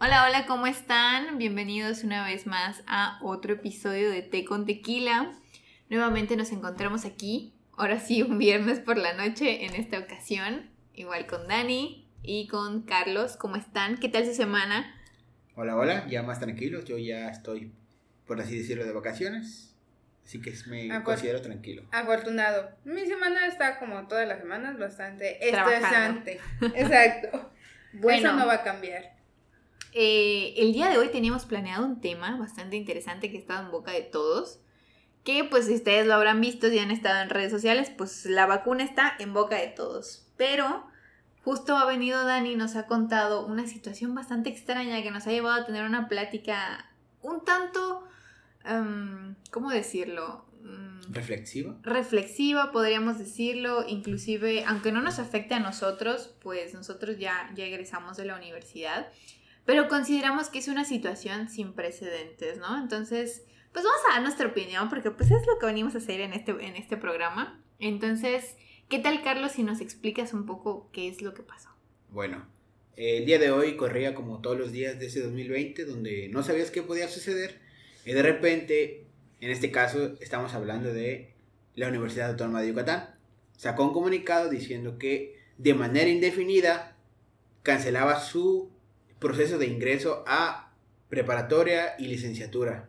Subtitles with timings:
[0.00, 1.38] Hola, hola, ¿cómo están?
[1.38, 5.32] Bienvenidos una vez más a otro episodio de Té con Tequila.
[5.90, 11.26] Nuevamente nos encontramos aquí, ahora sí, un viernes por la noche en esta ocasión, igual
[11.26, 13.36] con Dani y con Carlos.
[13.36, 13.98] ¿Cómo están?
[13.98, 14.94] ¿Qué tal su semana?
[15.56, 17.72] Hola, hola, ya más tranquilos, yo ya estoy,
[18.24, 19.74] por así decirlo, de vacaciones,
[20.24, 21.82] así que me considero tranquilo.
[21.90, 22.70] Afortunado.
[22.84, 26.38] Mi semana está como todas las semanas bastante estresante.
[26.76, 27.50] Exacto.
[27.90, 28.28] Bueno.
[28.28, 29.17] Eso no va a cambiar.
[30.00, 33.90] Eh, el día de hoy teníamos planeado un tema bastante interesante que estaba en boca
[33.90, 34.60] de todos.
[35.24, 38.46] Que pues si ustedes lo habrán visto y han estado en redes sociales, pues la
[38.46, 40.24] vacuna está en boca de todos.
[40.36, 40.86] Pero
[41.42, 45.32] justo ha venido Dani y nos ha contado una situación bastante extraña que nos ha
[45.32, 46.88] llevado a tener una plática
[47.20, 48.06] un tanto,
[48.64, 50.44] em, ¿cómo decirlo?
[50.62, 51.76] Mm, ¿Reflexivo?
[51.82, 58.16] reflexiva, podríamos decirlo, inclusive, aunque no nos afecte a nosotros, pues nosotros ya, ya egresamos
[58.16, 59.08] de la universidad,
[59.68, 62.80] pero consideramos que es una situación sin precedentes, ¿no?
[62.80, 66.22] Entonces, pues vamos a dar nuestra opinión, porque pues es lo que venimos a hacer
[66.22, 67.62] en este, en este programa.
[67.78, 68.56] Entonces,
[68.88, 71.68] ¿qué tal, Carlos, si nos explicas un poco qué es lo que pasó?
[72.08, 72.48] Bueno,
[72.96, 76.70] el día de hoy corría como todos los días de ese 2020, donde no sabías
[76.70, 77.60] qué podía suceder,
[78.06, 79.04] y de repente,
[79.42, 81.34] en este caso, estamos hablando de
[81.74, 83.16] la Universidad Autónoma de Yucatán.
[83.58, 86.96] Sacó un comunicado diciendo que de manera indefinida
[87.62, 88.77] cancelaba su
[89.18, 90.72] proceso de ingreso a
[91.08, 92.88] preparatoria y licenciatura.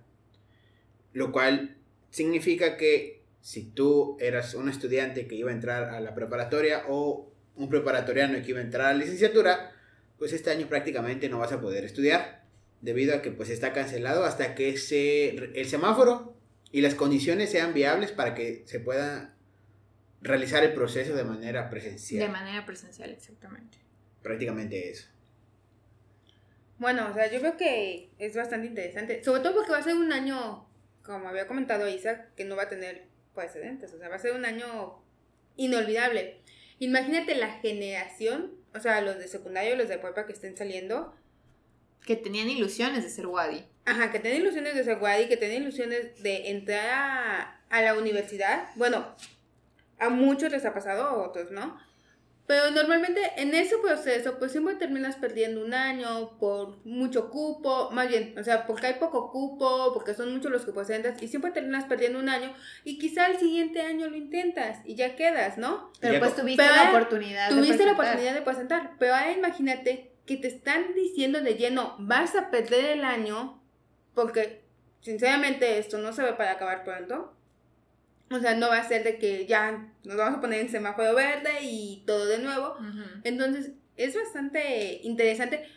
[1.13, 1.77] Lo cual
[2.09, 7.31] significa que si tú eras un estudiante que iba a entrar a la preparatoria o
[7.55, 9.71] un preparatoriano que iba a entrar a la licenciatura,
[10.17, 12.43] pues este año prácticamente no vas a poder estudiar
[12.81, 16.37] debido a que pues está cancelado hasta que se, el semáforo
[16.71, 19.35] y las condiciones sean viables para que se pueda
[20.21, 22.27] realizar el proceso de manera presencial.
[22.27, 23.77] De manera presencial, exactamente.
[24.21, 25.07] prácticamente eso.
[26.79, 29.23] Bueno, o sea, yo creo que es bastante interesante.
[29.23, 30.67] Sobre todo porque va a ser un año,
[31.03, 33.93] como había comentado Isaac, que no va a tener precedentes.
[33.93, 35.03] O sea, va a ser un año
[35.57, 36.41] inolvidable.
[36.79, 41.13] Imagínate la generación, o sea, los de secundario, los de prepa que estén saliendo,
[42.05, 43.65] Que tenían ilusiones de ser Wadi.
[43.85, 47.95] Ajá, que tienen ilusiones de ser Wadi, que tienen ilusiones de entrar a, a la
[47.95, 48.69] universidad.
[48.75, 49.15] Bueno,
[49.97, 51.77] a muchos les ha pasado, a otros no.
[52.49, 58.07] Pero normalmente en ese proceso, pues siempre terminas perdiendo un año por mucho cupo, más
[58.09, 61.51] bien, o sea, porque hay poco cupo, porque son muchos los que presentas, y siempre
[61.51, 62.51] terminas perdiendo un año,
[62.83, 65.91] y quizá el siguiente año lo intentas y ya quedas, ¿no?
[65.99, 67.49] Pero Ya pues tuviste Pero la oportunidad.
[67.49, 71.97] de Tuviste la oportunidad de presentar, pero ahora imagínate que te están diciendo de lleno,
[71.99, 73.61] vas a perder el año,
[74.15, 74.63] porque
[75.01, 77.31] sinceramente esto no se ve para acabar pronto.
[78.31, 81.15] O sea, no va a ser de que ya nos vamos a poner en semáforo
[81.15, 82.75] verde y todo de nuevo.
[83.23, 85.67] Entonces, es bastante interesante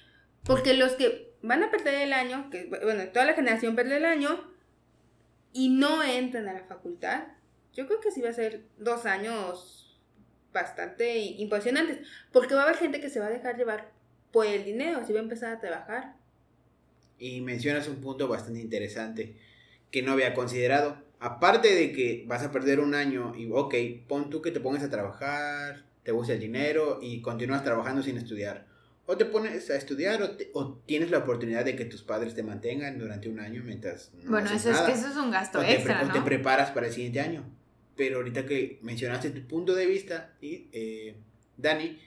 [0.44, 4.04] porque los que van a perder el año, que bueno, toda la generación pierde el
[4.04, 4.52] año
[5.52, 7.24] y no entran a la facultad,
[7.74, 10.00] yo creo que sí va a ser dos años
[10.52, 13.90] bastante impresionantes, porque va a haber gente que se va a dejar llevar
[14.30, 16.16] por el dinero, si va a empezar a trabajar.
[17.18, 19.36] Y mencionas un punto bastante interesante
[19.90, 20.96] que no había considerado.
[21.24, 23.74] Aparte de que vas a perder un año y, ok,
[24.08, 28.16] pon tú que te pongas a trabajar, te gusta el dinero y continúas trabajando sin
[28.18, 28.66] estudiar.
[29.06, 32.34] O te pones a estudiar o, te- o tienes la oportunidad de que tus padres
[32.34, 34.86] te mantengan durante un año mientras no Bueno, haces eso es nada.
[34.88, 37.44] que eso es un gasto o, te, extra, o te preparas para el siguiente año.
[37.96, 41.16] Pero ahorita que mencionaste tu punto de vista, y, eh,
[41.56, 41.98] Dani,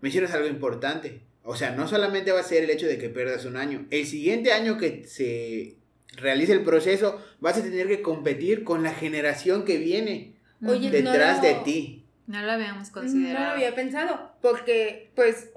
[0.00, 1.22] mencionas algo importante.
[1.42, 3.86] O sea, no solamente va a ser el hecho de que pierdas un año.
[3.90, 5.76] El siguiente año que se
[6.16, 10.34] realice el proceso, vas a tener que competir con la generación que viene
[10.66, 11.02] Oye, Ujú.
[11.04, 12.04] no detrás de lo- ti.
[12.26, 13.46] No lo habíamos No considerado.
[13.46, 15.50] lo había pensado, porque pues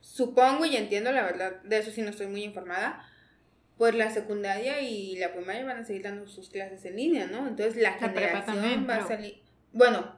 [0.00, 3.04] supongo y entiendo la verdad, de eso sí no estoy muy informada,
[3.78, 7.48] pues la secundaria y la primaria van a seguir dando sus clases en línea, ¿no?
[7.48, 9.42] Entonces la, generación también, va a salir...
[9.72, 10.14] Bueno,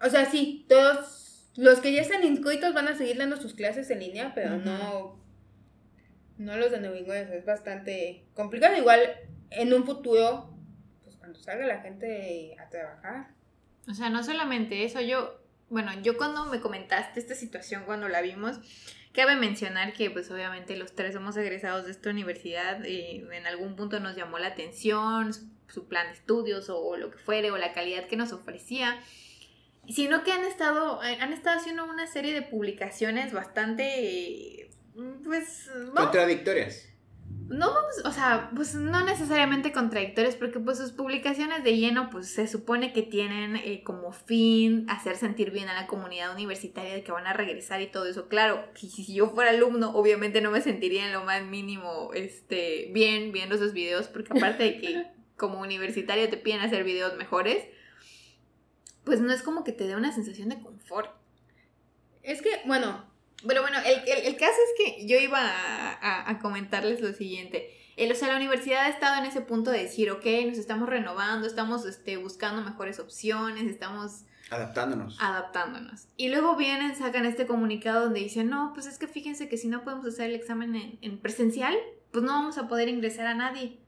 [0.00, 3.90] o sea, sí, todos los que ya están inscritos van a seguir dando sus clases
[3.90, 5.18] en línea, pero no,
[6.38, 8.76] no los Inglés, es bastante complicado.
[8.76, 9.00] Igual
[9.50, 10.50] en un futuro,
[11.04, 13.28] pues cuando salga la gente a trabajar.
[13.88, 18.20] O sea, no solamente eso, yo, bueno, yo cuando me comentaste esta situación, cuando la
[18.20, 18.60] vimos,
[19.16, 23.74] cabe mencionar que pues obviamente los tres somos egresados de esta universidad y en algún
[23.74, 27.72] punto nos llamó la atención su, plan de estudios o, lo que fuere o la
[27.72, 29.00] calidad que nos ofrecía.
[29.88, 34.68] Sino que han estado, han estado haciendo una serie de publicaciones bastante,
[35.24, 36.88] pues, vamos Contradictorias.
[37.48, 42.28] no vamos, o sea, pues no necesariamente contradictorios, porque pues sus publicaciones de lleno, pues
[42.28, 47.02] se supone que tienen eh, como fin hacer sentir bien a la comunidad universitaria de
[47.02, 48.28] que van a regresar y todo eso.
[48.28, 52.90] Claro, si, si yo fuera alumno, obviamente no me sentiría en lo más mínimo, este,
[52.92, 55.06] bien viendo esos videos, porque aparte de que
[55.36, 57.64] como universitario te piden hacer videos mejores,
[59.04, 61.10] pues no es como que te dé una sensación de confort.
[62.22, 63.04] Es que, bueno,
[63.46, 67.12] Pero bueno, el, el- el caso es que yo iba a, a- a comentarles lo
[67.12, 67.70] siguiente.
[67.96, 70.88] El, o sea, la universidad ha estado en ese punto de decir, ok, nos estamos
[70.88, 75.16] renovando, estamos este, buscando mejores opciones, estamos Adaptándonos.
[75.20, 76.06] adaptándonos.
[76.16, 79.68] Y luego vienen, sacan este comunicado donde dicen, no, pues es que fíjense que si
[79.68, 81.74] no podemos hacer el examen en, en presencial,
[82.12, 83.78] pues no vamos a poder ingresar a nadie.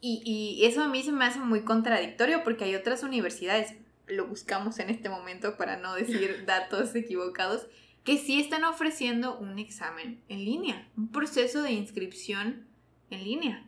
[0.00, 3.74] Y, y eso a mí se me hace muy contradictorio porque hay otras universidades,
[4.06, 7.66] lo buscamos en este momento para no decir datos equivocados,
[8.06, 12.64] que sí están ofreciendo un examen en línea, un proceso de inscripción
[13.10, 13.66] en línea.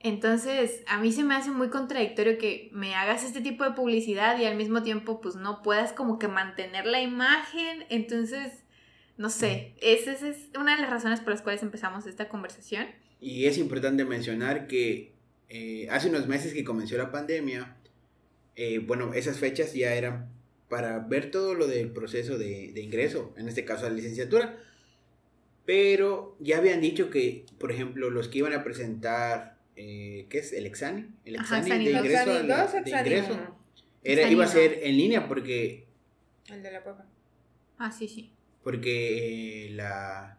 [0.00, 4.38] Entonces, a mí se me hace muy contradictorio que me hagas este tipo de publicidad
[4.38, 7.84] y al mismo tiempo pues no puedas como que mantener la imagen.
[7.88, 8.52] Entonces,
[9.16, 12.86] no sé, esa es- una de las razones por las cuales empezamos esta conversación.
[13.20, 15.14] Y es importante mencionar que
[15.48, 17.74] eh, hace unos meses que comenzó la pandemia,
[18.54, 20.28] eh, bueno, esas fechas ya eran
[20.68, 24.58] para ver todo lo del proceso de, de ingreso, en este caso a la licenciatura.
[25.64, 30.52] Pero ya habían dicho que, por ejemplo, los que iban a presentar, eh, ¿qué es?
[30.52, 31.14] El examen.
[31.24, 32.04] El Ajá, examen de Exani dos.
[32.06, 32.30] ingreso.
[32.30, 33.58] a la- de ingreso
[34.02, 35.86] era, iba a ser en línea porque
[36.48, 37.06] El de la papa.
[37.78, 38.32] Ah, sí, sí.
[38.62, 40.38] porque eh, la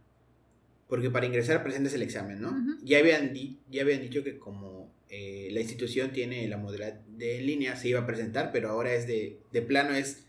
[0.88, 2.56] porque para ingresar presentas el examen, ¿no?
[2.84, 7.40] Ya habían di- ya habían dicho que como eh, la institución tiene la modalidad de
[7.40, 10.26] en línea se iba a presentar, pero ahora es de, de plano es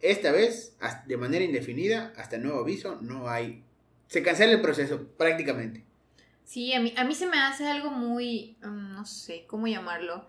[0.00, 0.76] esta vez
[1.06, 3.64] de manera indefinida hasta nuevo aviso no hay
[4.12, 5.84] se cancela el proceso prácticamente.
[6.44, 10.26] Sí, a mí, a mí se me hace algo muy, mm, no sé, ¿cómo llamarlo?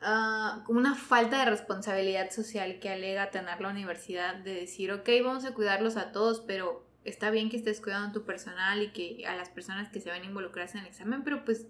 [0.00, 5.06] Ah, como una falta de responsabilidad social que alega tener la universidad de decir, ok,
[5.22, 8.92] vamos a cuidarlos a todos, pero está bien que estés cuidando a tu personal y
[8.92, 11.66] que a las personas que se van a involucrarse en el examen, pero pues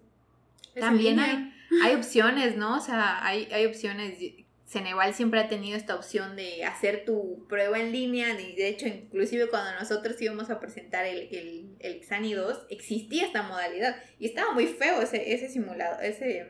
[0.78, 1.52] también hay,
[1.82, 2.76] hay opciones, ¿no?
[2.76, 4.18] O sea, hay, hay opciones.
[4.66, 8.38] Ceneval siempre ha tenido esta opción de hacer tu prueba en línea.
[8.40, 13.26] Y de hecho, inclusive cuando nosotros íbamos a presentar el, el, el Exani 2, existía
[13.26, 13.96] esta modalidad.
[14.18, 16.48] Y estaba muy feo ese, ese simulador, ese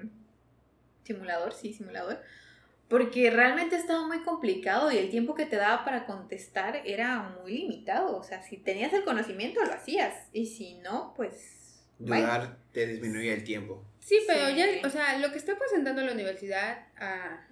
[1.05, 2.21] simulador, sí, simulador.
[2.89, 7.59] Porque realmente estaba muy complicado y el tiempo que te daba para contestar era muy
[7.59, 8.17] limitado.
[8.17, 10.15] O sea, si tenías el conocimiento, lo hacías.
[10.33, 11.66] Y si no, pues...
[11.99, 12.21] bye.
[12.21, 13.85] Dudar te disminuye el tiempo.
[14.01, 14.57] Sí, pero Sí.
[14.57, 17.47] ya, o sea, lo que está presentando la universidad a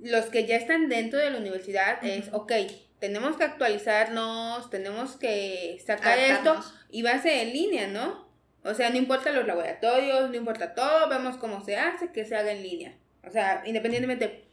[0.00, 2.52] los que ya están dentro de la universidad es, ok,
[3.00, 6.60] tenemos que actualizarnos, tenemos que sacar esto
[6.90, 8.28] y va a ser en línea, ¿no?
[8.64, 12.36] O sea, no importa los laboratorios, no importa todo, vemos cómo se hace, que se
[12.36, 12.96] haga en línea.
[13.26, 14.44] O sea, independientemente.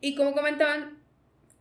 [0.00, 0.98] Y como comentaban,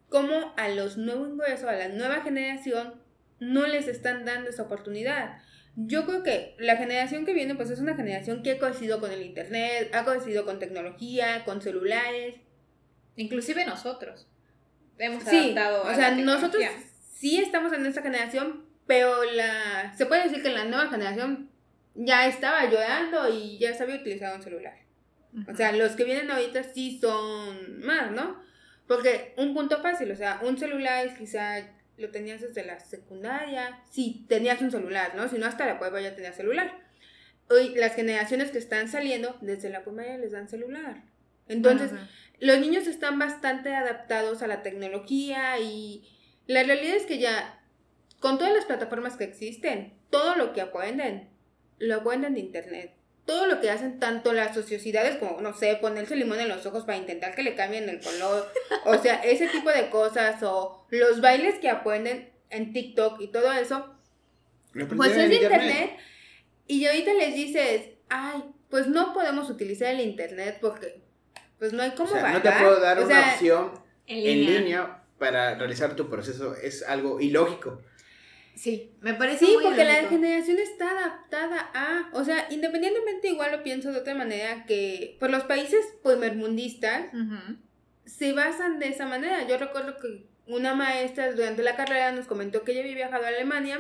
[0.10, 3.02] como a los nuevos ingresos, a la nueva generación,
[3.40, 5.38] no les están dando esa oportunidad.
[5.76, 9.12] Yo creo que la generación que viene, pues es una generación que ha coincidido con
[9.12, 12.36] el internet, ha coincidido con tecnología, con celulares.
[13.16, 14.28] Inclusive nosotros.
[15.00, 16.64] Hemos Sí, adaptado a o sea, la nosotros
[17.12, 21.50] sí estamos en esta generación, pero la se puede decir que la nueva generación
[21.96, 24.78] ya estaba llorando y ya sabía utilizar un celular.
[25.52, 28.40] O sea, los que vienen ahorita sí son más, ¿no?
[28.88, 31.58] Porque un punto fácil, o sea, un celular quizá
[31.98, 35.28] lo tenías desde la secundaria, si tenías un celular, ¿no?
[35.28, 36.80] Si no, hasta la prueba ya tenías celular.
[37.50, 41.04] Hoy las generaciones que están saliendo, desde la primaria les dan celular.
[41.48, 41.92] Entonces,
[42.40, 46.08] los niños están bastante adaptados a la tecnología y
[46.48, 47.62] la realidad es que ya
[48.20, 51.30] con todas las plataformas que existen, todo lo que aprenden,
[51.78, 52.94] lo aprenden de internet.
[53.26, 56.84] Todo lo que hacen tanto las sociedades como, no sé, ponerse limón en los ojos
[56.84, 58.52] para intentar que le cambien el color,
[58.86, 63.52] o sea, ese tipo de cosas, o los bailes que aprenden en TikTok y todo
[63.54, 63.96] eso,
[64.96, 65.98] pues es de en internet.
[66.68, 71.02] Y ahorita les dices, ay, pues no podemos utilizar el internet porque
[71.60, 73.72] pues no hay O cómo sea, no te puedo dar O una sea, opción
[74.08, 76.56] en línea para realizar tu proceso.
[76.56, 77.82] Es algo ilógico.
[78.56, 83.52] Sí, me parece Sí, muy porque la generación está adaptada a, o sea, independientemente igual
[83.52, 87.58] lo pienso de otra manera que por los países primermundistas Ujú.
[88.06, 89.48] se basan de esa manera.
[89.48, 93.30] Yo recuerdo que una maestra durante la carrera nos comentó que ella había viajado a
[93.30, 93.80] Alemania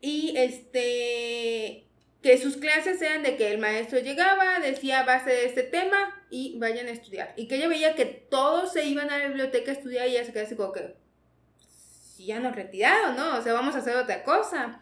[0.00, 1.84] y este
[2.22, 6.58] que sus clases eran de que el maestro llegaba, decía base de este tema y
[6.58, 7.32] vayan a estudiar.
[7.36, 10.24] Y que ella veía que todos se iban a la biblioteca a estudiar y ella
[10.24, 10.96] se quedaba así como que
[12.24, 13.36] ya nos retiraron, ¿no?
[13.36, 14.80] O sea, vamos a hacer otra cosa.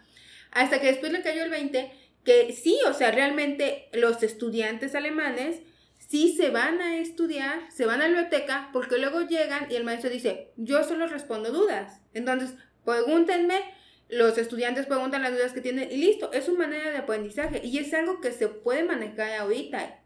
[0.53, 1.91] Hasta que después le cayó el 20
[2.25, 5.61] que sí, o sea, realmente los estudiantes alemanes
[5.99, 9.85] sí se van a estudiar, se van a la biblioteca, porque luego llegan y el
[9.85, 12.01] maestro dice, yo solo respondo dudas.
[12.15, 13.61] Entonces, pregúntenme,
[14.09, 17.79] los estudiantes preguntan las dudas que tienen y listo, es su manera de aprendizaje y
[17.79, 20.03] es algo que se puede manejar ahorita.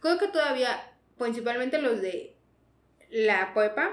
[0.00, 2.36] Creo que todavía, principalmente los de
[3.12, 3.90] la prepa,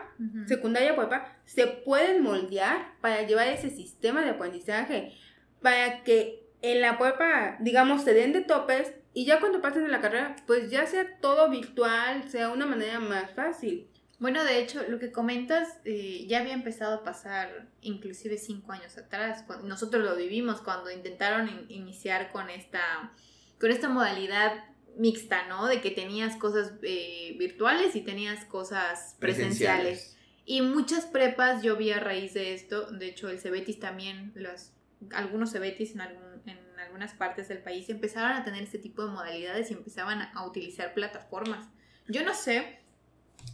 [0.47, 5.13] secundaria prepa, se pueden moldear para llevar ese sistema de aprendizaje,
[5.61, 9.91] para que en la prepa, digamos, se den de topes y ya cuando pasen en
[9.91, 13.89] la carrera, pues ya sea todo virtual, sea una manera más fácil.
[14.19, 18.97] Bueno, de hecho, lo que comentas eh, ya había empezado a pasar inclusive cinco años
[18.97, 19.45] atrás.
[19.63, 23.11] nosotros lo vivimos cuando intentaron iniciar con esta,
[23.59, 24.63] con esta modalidad
[24.99, 25.67] mixta, ¿no?
[25.67, 30.15] De que tenías cosas eh, virtuales y tenías cosas presenciales.
[30.45, 34.71] Y muchas prepas yo vi a raíz de esto, de hecho el Cebetis también, los,
[35.13, 39.71] algunos Cebetis en, en algunas partes del país empezaron a tener este tipo de modalidades
[39.71, 41.67] y empezaban a utilizar plataformas.
[42.07, 42.79] Yo no sé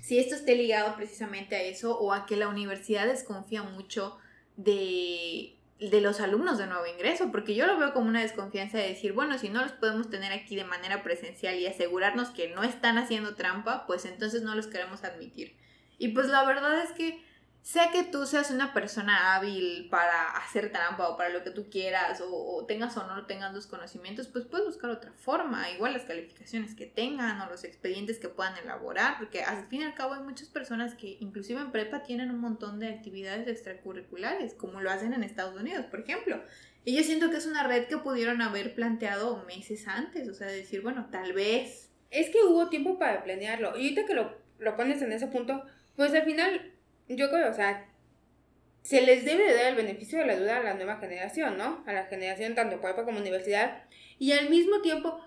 [0.02, 4.18] si esto esté ligado precisamente a eso o a que la universidad desconfía mucho
[4.56, 8.88] de, de los alumnos de nuevo ingreso, porque yo lo veo como una desconfianza de
[8.88, 12.64] decir, bueno, si no los podemos tener aquí de manera presencial y asegurarnos que no
[12.64, 15.56] están haciendo trampa, pues entonces no los queremos admitir.
[15.98, 17.22] Y pues la verdad es que
[17.66, 21.68] sea que tú seas una persona hábil para hacer trampa o para lo que tú
[21.68, 26.04] quieras, o, tengas o no tengas los conocimientos, pues puedes buscar otra forma, igual las
[26.04, 30.14] calificaciones que tengan o los expedientes que puedan elaborar, porque al fin y al cabo
[30.14, 34.92] hay muchas personas que inclusive en prepa tienen un montón de actividades extracurriculares, como lo
[34.92, 36.40] hacen en Estados Unidos, por ejemplo.
[36.84, 40.46] Y yo siento que es una red que pudieron haber planteado meses antes, o sea,
[40.46, 41.90] decir, bueno, tal vez.
[42.12, 45.66] Es que hubo tiempo para planearlo, y ahorita que lo, lo pones en ese punto,
[45.96, 46.75] pues al final
[47.08, 47.88] yo creo, o sea,
[48.82, 51.84] se les debe dar el beneficio de la duda a la nueva generación, ¿no?
[51.88, 53.84] A la generación tanto prepa como universidad.
[54.20, 55.20] Y al mismo tiempo,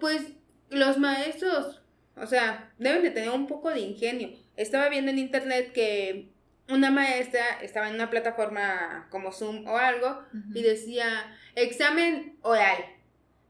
[0.00, 0.32] pues
[0.68, 1.82] los maestros,
[2.16, 4.30] o sea, deben de tener un poco de ingenio.
[4.56, 6.30] Estaba viendo en internet que
[6.68, 10.22] una maestra estaba en una plataforma como Zoom o algo
[10.54, 11.06] y decía
[11.54, 12.84] examen oral.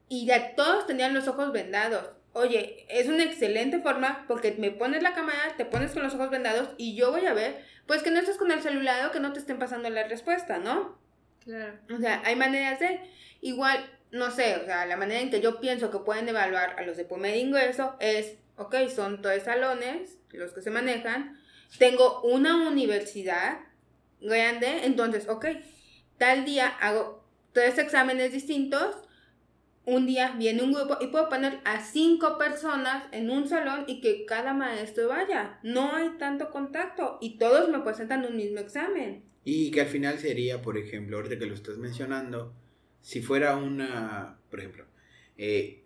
[0.09, 2.09] Y ya todos tenían los ojos vendados.
[2.33, 6.31] Oye, es una excelente forma porque me pones la cámara, te pones con los ojos
[6.31, 9.19] vendados y yo voy a ver, pues que no estés con el celular o que
[9.19, 10.99] no te estén pasando la respuesta, ¿no?
[11.45, 11.79] Claro.
[11.93, 13.01] O sea, hay maneras de,
[13.41, 16.83] igual, no sé, o sea, la manera en que yo pienso que pueden evaluar a
[16.83, 21.41] los de primer ingreso es, ok, son tres salones, los que se manejan,
[21.79, 23.59] tengo una universidad
[24.21, 25.47] grande, entonces, ok,
[26.19, 28.95] tal día hago tres exámenes distintos,
[29.85, 34.01] un día viene un grupo y puedo poner a cinco personas en un salón y
[34.01, 35.59] que cada maestro vaya.
[35.63, 39.23] No hay tanto contacto y todos me presentan un mismo examen.
[39.45, 42.53] Y que al final sería, por ejemplo, ahorita que lo estás mencionando,
[43.01, 44.85] si fuera una, por ejemplo,
[45.39, 45.83] eh,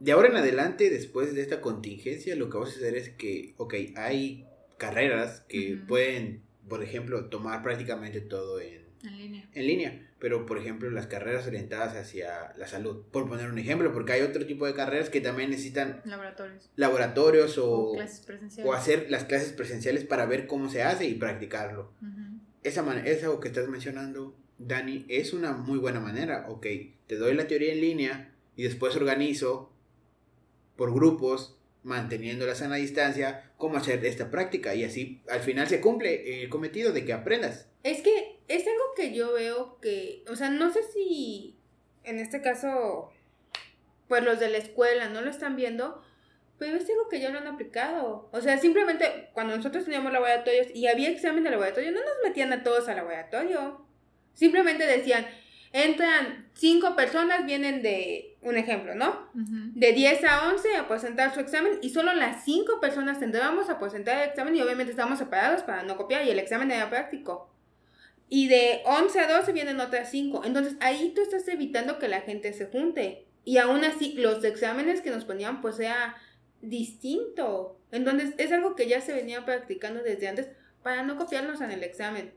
[0.00, 3.54] de ahora en adelante, después de esta contingencia, lo que vamos a hacer es que,
[3.56, 4.44] ok, hay
[4.76, 9.48] carreras que pueden, por ejemplo, tomar prácticamente todo en, en línea.
[9.54, 13.92] En línea pero por ejemplo las carreras orientadas hacia la salud, por poner un ejemplo,
[13.92, 17.94] porque hay otro tipo de carreras que también necesitan laboratorios, laboratorios o,
[18.64, 21.92] o, hacer las clases presenciales para ver cómo se hace y practicarlo.
[22.62, 26.46] Esa manera, eso que estás mencionando, Dani, es una muy buena manera.
[26.48, 26.66] Ok,
[27.06, 29.72] te doy la teoría en línea y después organizo
[30.76, 35.80] por grupos manteniendo la sana distancia, cómo hacer esta práctica y así al final se
[35.80, 37.66] cumple el cometido de que aprendas.
[37.82, 41.58] Es que es algo que yo veo que, o sea, no sé si
[42.08, 43.12] en este caso,
[44.08, 46.02] pues los de la escuela no lo están viendo,
[46.58, 48.28] pero es algo que ya lo han aplicado.
[48.32, 52.52] O sea, simplemente cuando nosotros teníamos laboratorios y había examen de laboratorio, no nos metían
[52.52, 53.86] a todos al laboratorio.
[54.32, 55.26] Simplemente decían,
[55.72, 59.28] entran cinco personas, vienen de, un ejemplo, ¿no?
[59.34, 63.78] De 10 a 11 a presentar su examen y solo las cinco personas tendríamos a
[63.78, 67.50] presentar el examen y obviamente estábamos separados para no copiar y el examen era práctico.
[68.28, 70.42] Y de 11 a 12 vienen otras 5.
[70.44, 73.26] Entonces ahí tú estás evitando que la gente se junte.
[73.44, 76.16] Y aún así los exámenes que nos ponían pues sea
[76.60, 77.80] distinto.
[77.90, 80.48] Entonces es algo que ya se venía practicando desde antes
[80.82, 82.34] para no copiarnos en el examen.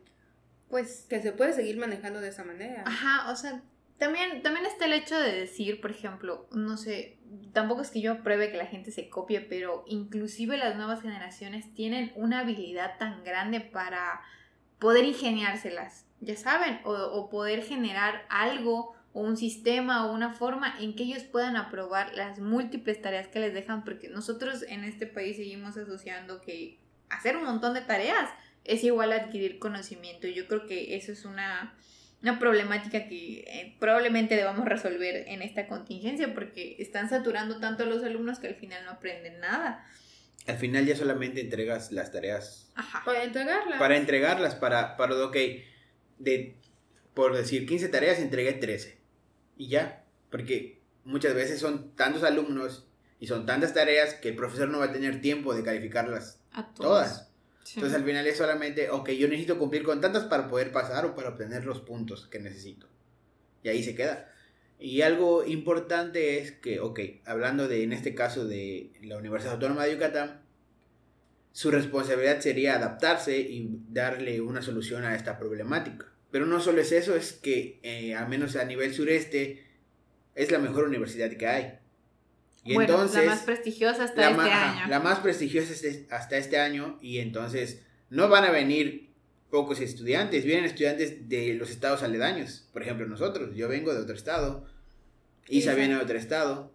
[0.70, 2.84] Pues que se puede seguir manejando de esa manera.
[2.86, 3.62] Ajá, o sea,
[4.02, 7.20] también, también está el hecho de decir, por ejemplo, no sé,
[7.54, 11.72] tampoco es que yo apruebe que la gente se copie, pero inclusive las nuevas generaciones
[11.76, 14.22] tienen una habilidad tan grande para
[14.82, 20.96] poder ingeniárselas, ya saben, o, poder generar algo o un sistema o una forma en
[20.96, 25.38] que ellos puedan aprobar las múltiples tareas que les dejan, porque nosotros en este país
[25.38, 28.30] seguimos asociando que hacer un montón de tareas
[28.64, 30.28] es igual a adquirir conocimiento.
[30.28, 31.76] Yo creo que eso es una
[32.22, 37.88] una problemática que eh, probablemente debamos resolver en esta contingencia porque están saturando tanto a
[37.88, 39.84] los alumnos que al final no aprenden nada.
[40.48, 42.72] Al final ya solamente entregas las tareas.
[42.76, 43.04] Ajá.
[43.06, 43.80] Para entregarlas.
[43.80, 45.38] Para entregarlas, para, para, ok,
[46.20, 46.56] de,
[47.14, 48.98] por decir 15 tareas, entregué 13.
[49.58, 52.88] Y ya, porque muchas veces son tantos alumnos
[53.20, 56.40] y son tantas tareas que el profesor no va a tener tiempo de calificarlas
[56.76, 57.32] todas.
[57.76, 61.16] Entonces al final es solamente, ok, yo necesito cumplir con tantas para poder pasar o
[61.16, 62.88] para obtener los puntos que necesito.
[63.64, 64.28] Y ahí se queda.
[64.82, 69.86] Y algo importante es que, ok, hablando de, en este caso, de la Universidad Autónoma
[69.86, 70.42] de Yucatán,
[71.52, 76.08] su responsabilidad sería adaptarse y darle una solución a esta problemática.
[76.32, 79.68] Pero no solo es eso, es que, eh, al menos a nivel sureste,
[80.34, 81.74] es la mejor universidad que hay.
[82.64, 84.88] Y entonces, la más prestigiosa hasta este año.
[84.88, 85.74] La más prestigiosa
[86.10, 89.11] hasta este año y entonces no van a venir
[89.52, 92.68] pocos estudiantes, vienen estudiantes de los estados aledaños.
[92.74, 94.66] Por ejemplo, nosotros, yo vengo de otro estado,
[95.48, 96.72] Isa viene de otro estado.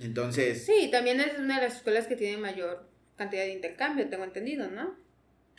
[0.00, 0.64] Entonces...
[0.64, 4.70] Sí, también es una de las escuelas que tiene mayor cantidad de intercambio, tengo entendido,
[4.70, 4.96] ¿no?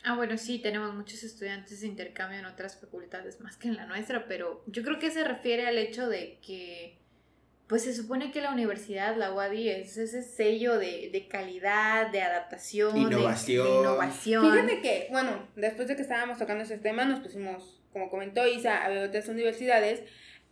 [0.04, 3.86] Ah, bueno, sí, tenemos muchos estudiantes de intercambio en otras facultades más que en la
[3.86, 6.98] nuestra, pero yo creo que se refiere al hecho de que
[7.68, 12.96] pues se supone que la universidad, la UADI, es ese sello de, calidad, de adaptación,
[12.96, 13.66] innovación.
[13.66, 14.50] De, innovación.
[14.50, 18.82] Fíjate que, bueno, después de que estábamos tocando ese tema, nos pusimos, como comentó Isa,
[18.82, 20.02] a ver otras universidades.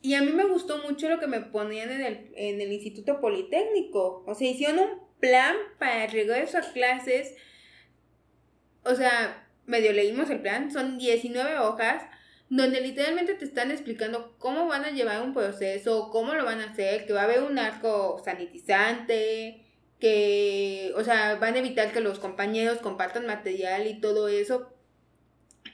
[0.03, 3.19] Y a mí me gustó mucho lo que me ponían en el, en el Instituto
[3.19, 4.23] Politécnico.
[4.27, 7.35] O sea, hicieron un plan para regreso a clases.
[8.85, 12.03] O sea, medio leímos el plan, son 19 hojas
[12.49, 16.71] donde literalmente te están explicando cómo van a llevar un proceso, cómo lo van a
[16.71, 19.65] hacer, que va a haber un arco sanitizante,
[19.99, 24.73] que, o sea, van a evitar que los compañeros compartan material y todo eso.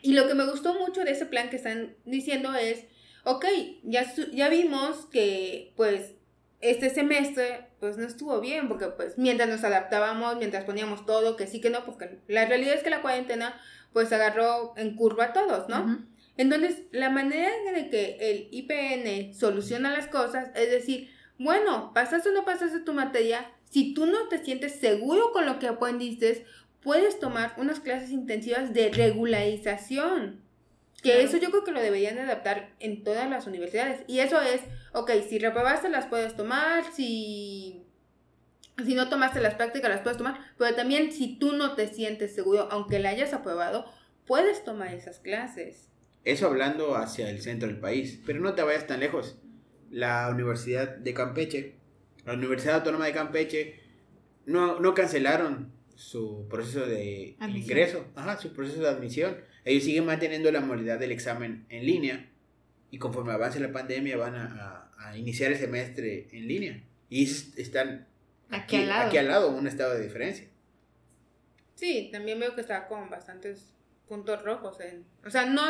[0.01, 2.87] Y lo que me gustó mucho de ese plan que están diciendo es,
[3.25, 3.45] ok,
[3.83, 6.15] ya, ya vimos que pues
[6.61, 11.47] este semestre pues no estuvo bien, porque pues mientras nos adaptábamos, mientras poníamos todo, que
[11.47, 13.61] sí que no, porque la realidad es que la cuarentena
[13.93, 16.07] pues agarró en curva a todos, ¿no?
[16.43, 21.09] Entonces, la manera de que el IPN soluciona las cosas es decir,
[21.39, 25.61] bueno, pasaste o no pasaste tu materia, si tú no te sientes seguro con lo
[25.61, 26.45] que aprendiste,
[26.83, 30.43] puedes tomar unas clases intensivas de regularización.
[31.01, 34.01] Que eso yo creo que lo deberían adaptar en todas las universidades.
[34.09, 34.63] Y eso es,
[34.95, 37.85] ok, si reprobaste las puedes tomar, si,
[38.85, 42.35] si no tomaste las prácticas las puedes tomar, pero también si tú no te sientes
[42.35, 43.87] seguro, aunque la hayas aprobado,
[44.27, 45.92] puedes tomar esas clases.
[46.25, 49.39] Eso hablando hacia el centro del país, pero no te vayas tan lejos.
[49.91, 51.75] La Universidad de Campeche,
[52.25, 53.81] la Universidad Autónoma de Campeche,
[54.47, 59.37] no, no cancelaron su proceso de ingreso, ajá, su proceso de admisión.
[59.65, 62.29] Ellos siguen manteniendo la modalidad del examen en línea
[62.91, 66.83] y conforme avance la pandemia van a, a, iniciar el semestre en línea.
[67.09, 68.07] Y están
[68.51, 69.09] aquí, al lado.
[69.09, 70.49] aquí al lado, un estado de diferencia.
[71.75, 73.75] Sí, también veo que está con bastantes
[74.09, 74.81] puntos rojos.
[74.81, 75.63] En, o sea, no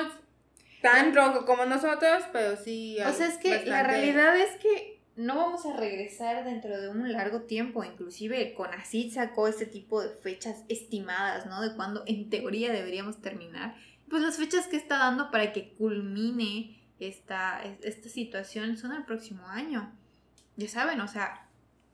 [0.82, 2.98] tan rojo como nosotros, pero sí.
[3.00, 7.10] O sea, es que la realidad es que no vamos a regresar dentro de un
[7.12, 7.84] largo tiempo.
[7.84, 11.60] Inclusive con CONACYT sacó este tipo de fechas estimadas, ¿no?
[11.62, 13.74] De cuando en teoría deberíamos terminar.
[14.08, 19.46] Pues las fechas que está dando para que culmine esta, esta situación son el próximo
[19.46, 19.92] año.
[20.56, 21.48] Ya saben, o sea,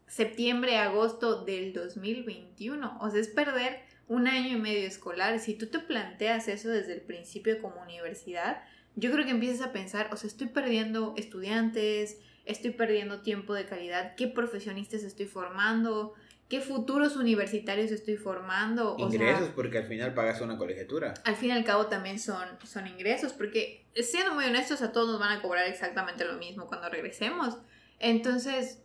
[0.06, 2.98] septiembre, agosto del 2021.
[3.00, 5.38] O sea, es perder un año y medio escolar.
[5.38, 8.62] Si tú te planteas eso desde el principio como universidad,
[8.98, 13.64] yo creo que empiezas a pensar, o sea, estoy perdiendo estudiantes, estoy perdiendo tiempo de
[13.64, 16.14] calidad, qué profesionistas estoy formando,
[16.48, 18.96] qué futuros universitarios estoy formando.
[18.98, 21.14] Ingresos, porque al final pagas una colegiatura.
[21.24, 25.08] Al fin y al cabo también son, son ingresos, porque siendo muy honestos, a todos
[25.08, 27.56] nos van a cobrar exactamente lo mismo cuando regresemos.
[28.00, 28.82] Entonces,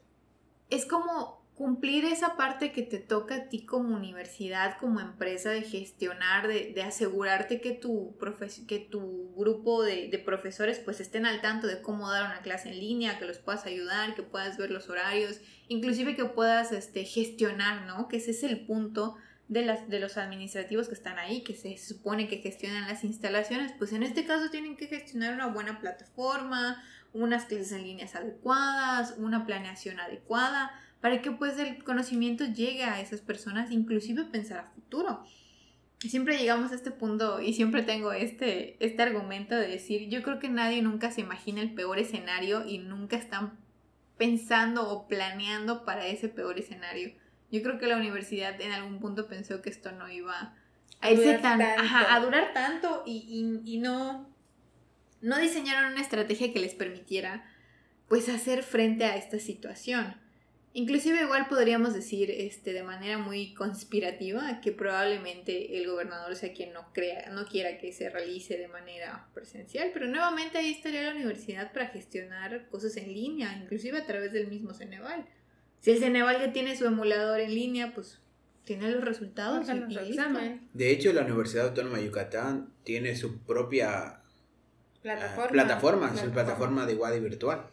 [0.69, 5.61] es como cumplir esa parte que te toca a ti como universidad, como empresa, de
[5.61, 8.15] gestionar, de, asegurarte que tu,
[8.67, 12.69] que tu grupo de, de, profesores pues estén al tanto de cómo dar una clase
[12.69, 17.05] en línea, que los puedas ayudar, que puedas ver los horarios, inclusive que puedas este,
[17.05, 18.07] gestionar, ¿no?
[18.07, 19.15] Que ese es el punto
[19.47, 23.73] de, las, de los administrativos que están ahí, que se supone que gestionan las instalaciones,
[23.77, 29.15] pues en este caso tienen que gestionar una buena plataforma, unas clases en líneas adecuadas,
[29.17, 30.71] una planeación adecuada,
[31.03, 35.21] para que pues el conocimiento llegue a esas personas, inclusive pensar a futuro.
[35.99, 40.39] Siempre llegamos a este punto y siempre tengo este, este argumento de decir, yo creo
[40.39, 43.59] que nadie nunca se imagina el peor escenario y nunca están
[44.17, 47.11] pensando o planeando para ese peor escenario.
[47.51, 50.55] Yo creo que la universidad en algún punto pensó que esto no iba
[51.01, 53.25] a, irse tan, a durar tanto y,
[53.65, 54.33] y, y no,
[55.19, 57.43] no diseñaron una estrategia que les permitiera
[58.07, 60.22] pues hacer frente a esta situación.
[60.75, 66.73] Inclusive igual podríamos decir este, de manera muy conspirativa que probablemente el gobernador sea quien
[66.73, 71.15] no crea, no quiera que se realice de manera presencial, pero nuevamente ahí estaría la
[71.15, 75.27] universidad para gestionar cosas en línea, inclusive a través del mismo Ceneval.
[75.79, 78.19] Si el Ceneval ya tiene su emulador en línea, pues
[78.63, 79.67] tiene los resultados.
[80.73, 84.21] De hecho, la Universidad Autónoma de Yucatán tiene su propia
[85.03, 87.67] plataforma, plataforma, su plataforma de Wadi virtual.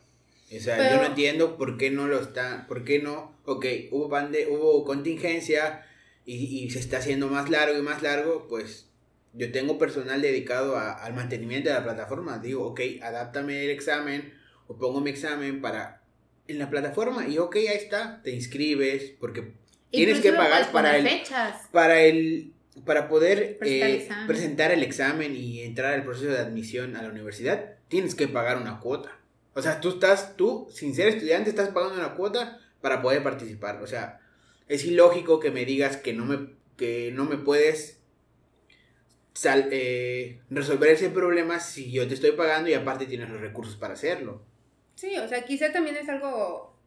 [0.54, 4.08] O sea, yo no entiendo por qué no lo está, por qué no, ok, hubo,
[4.08, 5.86] pande hubo contingencia
[6.24, 8.88] y, y, se está haciendo más largo y más largo, pues
[9.32, 12.38] yo tengo personal dedicado a, al mantenimiento de la plataforma.
[12.38, 14.34] Digo, ok, adáptame el examen
[14.66, 16.02] o pongo mi examen para
[16.48, 19.52] en la plataforma y ok, ahí está, te inscribes porque
[19.90, 21.08] tienes que pagar para el,
[21.70, 22.52] para el
[22.84, 27.74] para poder eh, presentar el examen y entrar al proceso de admisión a la universidad,
[27.88, 29.19] tienes que pagar una cuota.
[29.54, 33.82] O sea, tú estás, tú, sin ser estudiante, estás pagando una cuota para poder participar.
[33.82, 34.20] O sea,
[34.68, 38.00] es ilógico que me digas que no me, que no me puedes
[39.44, 43.94] eh, resolver ese problema si yo te estoy pagando y aparte tienes los recursos para
[43.94, 44.42] hacerlo.
[44.94, 46.78] Sí, o sea, quizá también es algo...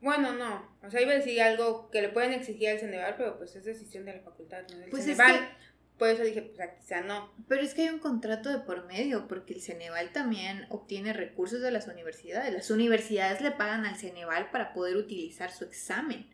[0.00, 0.76] Bueno, no.
[0.82, 3.64] O sea, iba a decir algo que le pueden exigir al Ceneval, pero pues es
[3.64, 4.86] decisión de la facultad, ¿no?
[4.90, 5.56] pues Ceneval.
[6.00, 7.30] Por eso dije, pues quizá no.
[7.46, 11.60] Pero es que hay un contrato de por medio, porque el Ceneval también obtiene recursos
[11.60, 12.54] de las universidades.
[12.54, 16.26] Las universidades le pagan al Ceneval para poder utilizar su examen.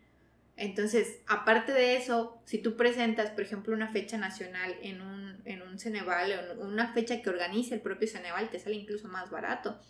[0.57, 5.63] Entonces, aparte de eso, si tú presentas, por ejemplo, una fecha nacional en un, en
[5.63, 9.81] un Ceneval, una fecha que organice el propio Ceneval, te sale incluso más barato.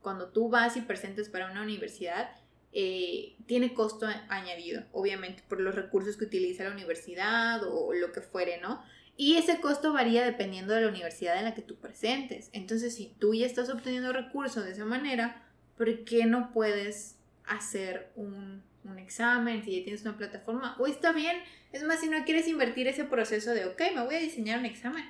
[0.00, 2.30] Cuando tú vas y presentas para una universidad,
[2.70, 8.20] eh, tiene costo añadido, obviamente, por los recursos que utiliza la universidad o lo que
[8.20, 8.80] fuere, ¿no?
[9.16, 12.50] Y ese costo varía dependiendo de la universidad en la que tú presentes.
[12.52, 15.44] Entonces, si tú ya estás obteniendo recursos de esa manera,
[15.76, 18.62] ¿por qué no puedes hacer un,
[18.98, 20.76] examen si ya tienes una plataforma?
[20.78, 21.36] O está bien,
[21.72, 24.66] es más, si no quieres invertir ese proceso de, ok, me voy a diseñar un
[24.66, 25.04] examen,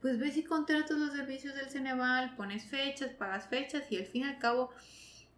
[0.00, 4.22] pues ves y contratas los servicios del Ceneval, pones fechas, pagas fechas y al fin
[4.22, 4.70] y al cabo,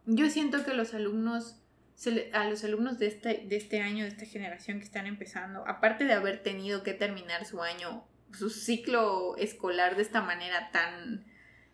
[0.06, 1.56] yo siento que los alumnos
[2.32, 6.04] a los alumnos de este, de este año, de esta generación que están empezando, aparte
[6.04, 11.24] de haber tenido que terminar su año su ciclo escolar de esta manera tan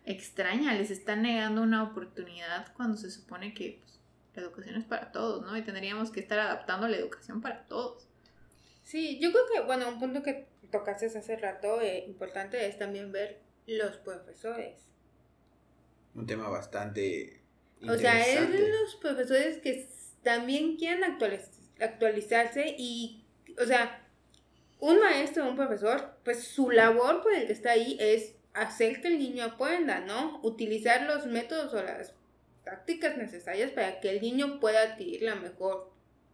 [0.05, 0.73] extraña.
[0.73, 3.99] Les están negando una oportunidad cuando se supone que pues,
[4.35, 5.57] la educación es para todos, ¿no?
[5.57, 8.07] Y tendríamos que estar adaptando la educación para todos.
[8.83, 13.11] Sí, yo creo que, bueno, un punto que tocaste hace rato eh, importante es también
[13.11, 14.79] ver los profesores.
[16.15, 17.41] Un tema bastante...
[17.87, 19.87] O sea, es los profesores que
[20.23, 23.23] también quieren actualizarse y,
[23.61, 24.06] o sea,
[24.79, 29.01] un maestro o un profesor, pues su labor por el que está ahí es hacer
[29.01, 30.39] que el niño aprenda, ¿no?
[30.43, 32.13] Utilizar los métodos o las
[32.63, 35.91] tácticas necesarias para que el niño pueda adquirir la mejor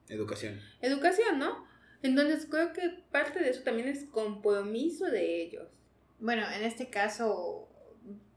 [0.09, 0.59] educación.
[0.81, 1.65] Educación, ¿no?
[2.01, 5.67] Entonces creo que parte de eso también es compromiso de ellos.
[6.19, 7.69] Bueno, en este caso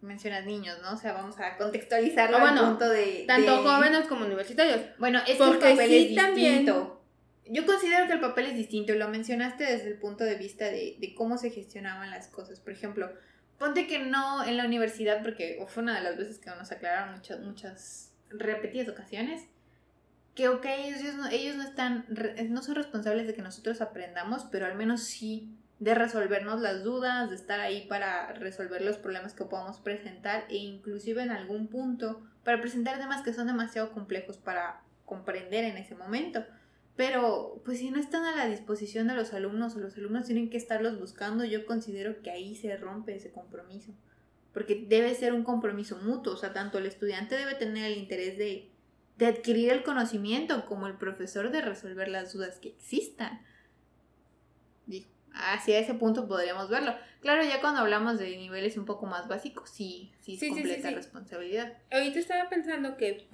[0.02, 0.92] mencionas niños, ¿no?
[0.92, 3.24] O sea, vamos a contextualizarlo ah, al punto de...
[3.26, 4.80] Tanto jóvenes como universitarios.
[4.98, 6.95] Bueno, es que el papel es distinto
[7.50, 11.14] yo considero que el papel es distinto, lo mencionaste desde el punto de vista de,
[11.16, 12.60] cómo se gestionaban las cosas.
[12.60, 13.10] Por ejemplo,
[13.58, 17.14] ponte que no en la universidad, porque fue una de las veces que nos aclararon
[17.14, 19.46] muchas, muchas repetidas ocasiones,
[20.34, 22.04] que ok, ellos no, ellos no están,
[22.50, 27.30] no son responsables de que nosotros aprendamos, pero al menos sí de resolvernos las dudas,
[27.30, 32.22] de estar ahí para resolver los problemas que podamos presentar e inclusive en algún punto
[32.44, 36.44] para presentar temas que son demasiado complejos para comprender en ese momento.
[36.96, 40.48] Pero, pues si no están a la disposición de los alumnos o los alumnos tienen
[40.48, 43.92] que estarlos buscando, yo considero que ahí se rompe ese compromiso.
[44.54, 48.38] Porque debe ser un compromiso mutuo, o sea, tanto el estudiante debe tener el interés
[48.38, 48.70] de,
[49.18, 53.42] de adquirir el conocimiento como el profesor de resolver las dudas que existan.
[55.34, 56.94] hacia ese punto podríamos verlo.
[57.20, 60.90] Claro, ya cuando hablamos de niveles un poco más básicos, sí, sí, sí es completa
[60.92, 61.76] responsabilidad.
[61.90, 63.28] Ahorita estaba pensando que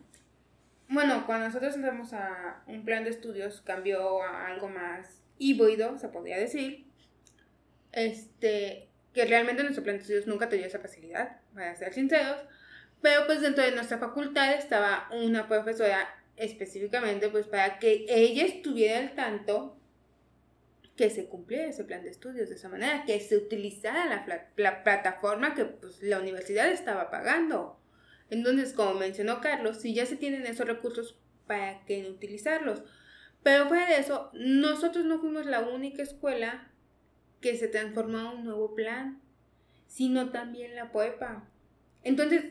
[0.92, 6.08] bueno, cuando nosotros entramos a un plan de estudios, cambió a algo más híbrido, se
[6.08, 6.86] podría decir.
[7.92, 12.38] Este, que realmente nuestro plan de estudios nunca tenía esa facilidad, para ser sinceros.
[13.00, 18.98] Pero pues dentro de nuestra facultad estaba una profesora específicamente pues para que ella estuviera
[18.98, 19.76] al tanto
[20.96, 24.84] que se cumpliera ese plan de estudios de esa manera, que se utilizara la, la
[24.84, 27.78] plataforma que pues, la universidad estaba pagando.
[28.32, 32.82] Entonces, como mencionó Carlos, si ya se tienen esos recursos, ¿para qué utilizarlos?
[33.42, 36.70] Pero fuera de eso, nosotros no fuimos la única escuela
[37.42, 39.20] que se transformó a un nuevo plan,
[39.86, 41.46] sino también la PUEPA.
[42.04, 42.46] Entonces,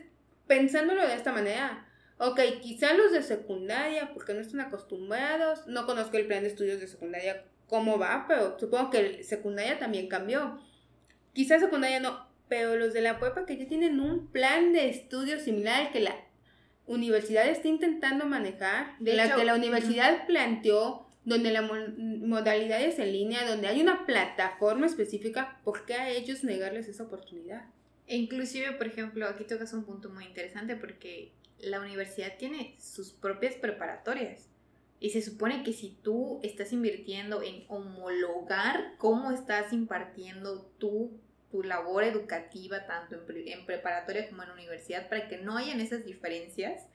[0.46, 6.16] pensándolo de esta manera, ok, quizá los de secundaria, porque no están acostumbrados, no conozco
[6.16, 10.60] el plan de estudios de secundaria cómo va, pero supongo que secundaria también cambió.
[11.32, 15.40] Quizá secundaria no, pero los de la prepa que ya tienen un plan de estudio
[15.40, 16.14] similar al que la
[16.84, 23.10] universidad está intentando manejar, de, la que la universidad planteó, donde la modalidad es en
[23.10, 27.70] línea, donde hay una plataforma específica, ¿por qué a ellos negarles esa oportunidad?
[28.06, 33.12] E inclusive, por ejemplo, aquí tocas un punto muy interesante porque la universidad tiene sus
[33.12, 34.50] propias preparatorias.
[35.00, 41.18] Y se supone que si tú estás invirtiendo en homologar cómo estás impartiendo tu,
[41.52, 46.04] tu labor educativa, tanto en, en, preparatoria como en universidad, para que no hayan esas
[46.04, 46.86] diferencias,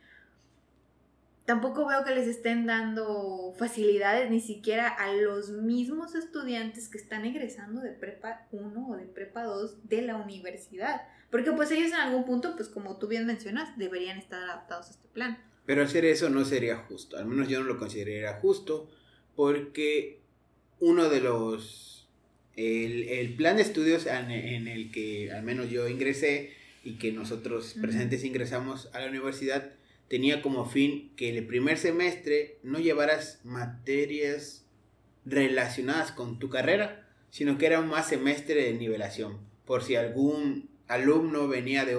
[1.45, 7.23] tampoco veo que les estén dando facilidades ni siquiera a los mismos estudiantes que están
[7.23, 11.03] egresando de prepa 1 o de prepa 2 de la universidad.
[11.31, 14.91] Porque pues ellos en algún punto, pues como tú bien mencionas, deberían estar adaptados a
[14.91, 15.37] este plan.
[15.65, 18.89] Pero hacer eso no sería justo, al menos yo no lo consideraría justo,
[19.35, 20.21] porque
[20.79, 21.96] uno de los...
[22.57, 26.51] El, plan de estudios en, el que al menos yo ingresé
[26.83, 29.71] y que nosotros presentes ingresamos a la universidad
[30.07, 34.65] tenía como fin que el primer semestre no llevaras materias
[35.25, 39.37] relacionadas con tu carrera, sino que era un más semestre de nivelación.
[39.65, 41.95] Por si algún alumno venía de,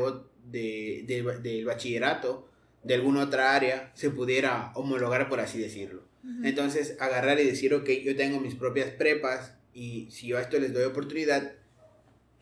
[0.51, 2.49] de, del bachillerato,
[2.83, 6.03] de alguna otra área, se pudiera homologar, por así decirlo.
[6.43, 10.59] Entonces, agarrar y decir, ok, yo tengo mis propias prepas y si yo a esto
[10.59, 11.53] les doy oportunidad,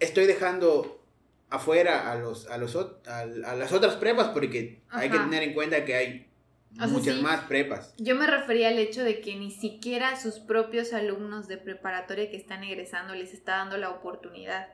[0.01, 1.05] estoy dejando
[1.51, 2.75] afuera a, los, a, los,
[3.07, 6.27] a, las otras prepas porque hay que tener en cuenta que hay
[6.71, 7.95] muchas más prepas.
[7.99, 12.39] Yo me refería al hecho de que ni siquiera sus propios alumnos de preparatoria que
[12.39, 14.69] están egresando les está dando la oportunidad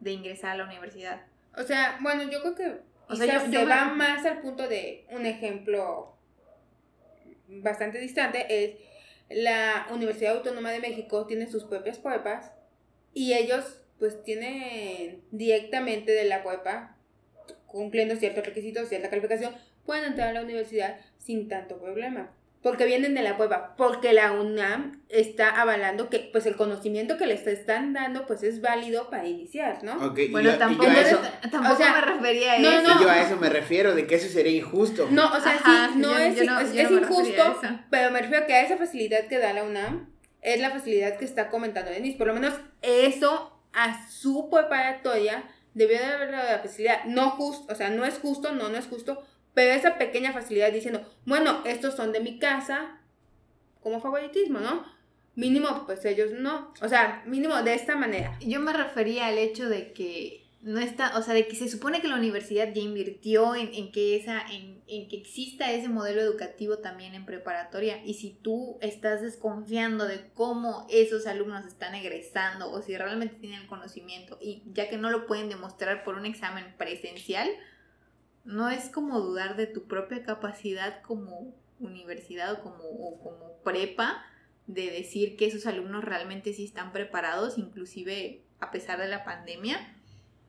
[0.00, 1.22] de ingresar a la universidad.
[1.56, 5.24] O sea, bueno, yo creo que o sea, se va más al punto de un
[5.24, 6.16] ejemplo
[7.48, 8.91] bastante distante, es
[9.34, 12.52] la Universidad Autónoma de México tiene sus propias prepas
[13.14, 16.96] y ellos pues tienen directamente de la prepa,
[17.66, 19.54] cumpliendo ciertos requisitos, cierta calificación,
[19.86, 22.32] pueden entrar a la universidad sin tanto problema
[22.62, 27.26] porque vienen de la prueba, porque la UNAM está avalando que pues el conocimiento que
[27.26, 30.14] les están dando pues es válido para iniciar, ¿no?
[30.30, 30.88] bueno, tampoco,
[31.50, 32.94] tampoco me refería a no, eso.
[32.94, 35.08] No, yo a eso me refiero, de que eso sería injusto.
[35.10, 38.76] No, o sea, sí, no es, es, injusto, pero me refiero a que a esa
[38.76, 42.54] facilidad que da la UNAM es la facilidad que está comentando Denise, por lo menos
[42.80, 45.44] eso a su preparatoria
[45.74, 48.76] debió de haber dado la facilidad, no justo, o sea, no es justo, no, no
[48.76, 49.22] es justo,
[49.54, 53.00] pero esa pequeña facilidad diciendo, bueno, estos son de mi casa,
[53.82, 54.84] como favoritismo, ¿no?
[55.34, 56.72] Mínimo, pues ellos no.
[56.82, 58.38] O sea, mínimo de esta manera.
[58.40, 62.00] Yo me refería al hecho de que no está, o sea, de que se supone
[62.00, 66.78] que la universidad ya invirtió en, que esa, en, en, que exista ese modelo educativo
[66.78, 68.04] también en preparatoria.
[68.04, 73.66] Y si tú estás desconfiando de cómo esos alumnos están egresando o si realmente tienen
[73.66, 77.48] conocimiento y ya que no lo pueden demostrar por un examen presencial,
[78.44, 84.24] no es como dudar de tu propia capacidad como universidad o como, como prepa
[84.66, 89.96] de decir que esos alumnos realmente sí están preparados, inclusive a pesar de la pandemia.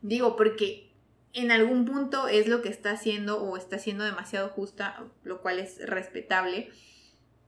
[0.01, 0.91] Digo, porque
[1.33, 5.59] en algún punto es lo que está haciendo o está siendo demasiado justa, lo cual
[5.59, 6.69] es respetable,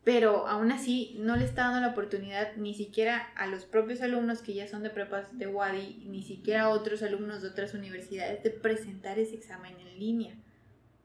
[0.05, 4.43] pero aún así no le está dando la oportunidad ni siquiera a los propios alumnos
[4.43, 8.43] que ya son de prepas de Wadi, ni siquiera a otros alumnos de otras universidades
[8.43, 10.35] de presentar ese examen en línea.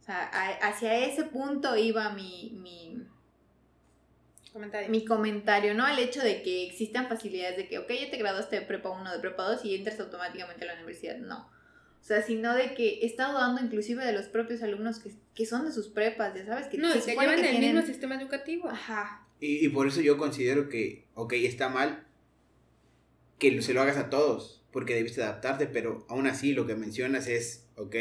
[0.02, 0.28] O sea,
[0.62, 3.02] hacia ese punto iba mi, mi,
[4.52, 4.90] comentario.
[4.90, 5.86] mi comentario, ¿no?
[5.86, 9.12] Al hecho de que existan facilidades de que, ok, ya te graduaste de prepa 1,
[9.12, 11.16] de prepa 2 y entras automáticamente a la universidad.
[11.16, 11.48] No.
[12.00, 15.66] O sea, sino de que está dudando inclusive de los propios alumnos que, que son
[15.66, 18.68] de sus prepas, ya sabes, que no, se, llevan el mismo sistema educativo.
[18.68, 19.26] Ajá.
[19.38, 22.06] Y, y, por eso yo considero que, ok, está mal
[23.38, 27.26] que se lo hagas a todos, porque debiste adaptarte, pero aún así lo que mencionas
[27.26, 27.96] es, ok,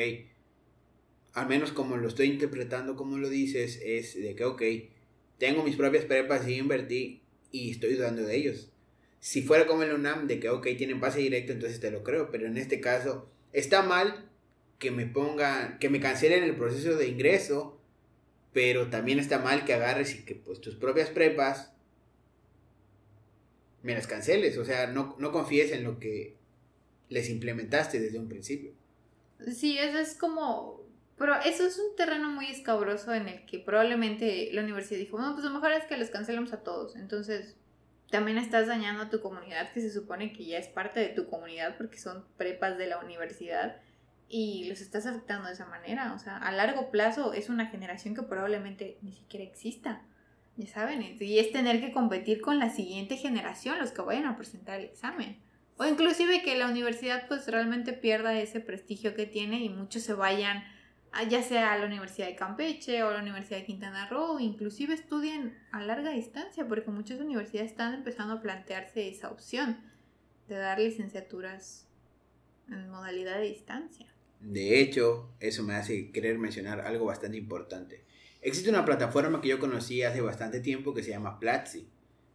[1.33, 4.61] al menos como lo estoy interpretando, como lo dices, es de que, ok,
[5.37, 8.71] tengo mis propias prepas y invertí y estoy dudando de ellos.
[9.19, 12.29] Si fuera como el UNAM, de que, ok, tienen pase directo, entonces te lo creo,
[12.31, 14.29] pero en este caso está mal
[14.77, 17.79] que me pongan, que me cancelen el proceso de ingreso,
[18.53, 21.73] pero también está mal que agarres y que pues tus propias prepas
[23.83, 26.35] me las canceles, o sea, no, no confíes en lo que
[27.09, 28.73] les implementaste desde un principio.
[29.53, 30.83] Sí, eso es como,
[31.17, 35.33] pero eso es un terreno muy escabroso en el que probablemente la universidad dijo, bueno,
[35.33, 37.55] pues lo mejor es que les cancelemos a todos, entonces
[38.09, 41.27] también estás dañando a tu comunidad que se supone que ya es parte de tu
[41.27, 43.77] comunidad porque son prepas de la universidad
[44.27, 46.13] y los estás afectando de esa manera.
[46.13, 50.03] O sea, a largo plazo es una generación que probablemente ni siquiera exista.
[50.57, 54.35] Ya saben, y es tener que competir con la siguiente generación, los que vayan a
[54.35, 55.39] presentar el examen.
[55.77, 60.13] O inclusive que la universidad pues realmente pierda ese prestigio que tiene y muchos se
[60.13, 60.63] vayan
[61.29, 64.93] ya sea a la Universidad de Campeche o a la Universidad de Quintana Roo, inclusive
[64.93, 69.77] estudien a larga distancia, porque muchas universidades están empezando a plantearse esa opción
[70.47, 71.87] de dar licenciaturas
[72.69, 74.07] en modalidad de distancia.
[74.39, 78.03] De hecho, eso me hace querer mencionar algo bastante importante.
[78.41, 81.87] Existe una plataforma que yo conocí hace bastante tiempo que se llama Platzi.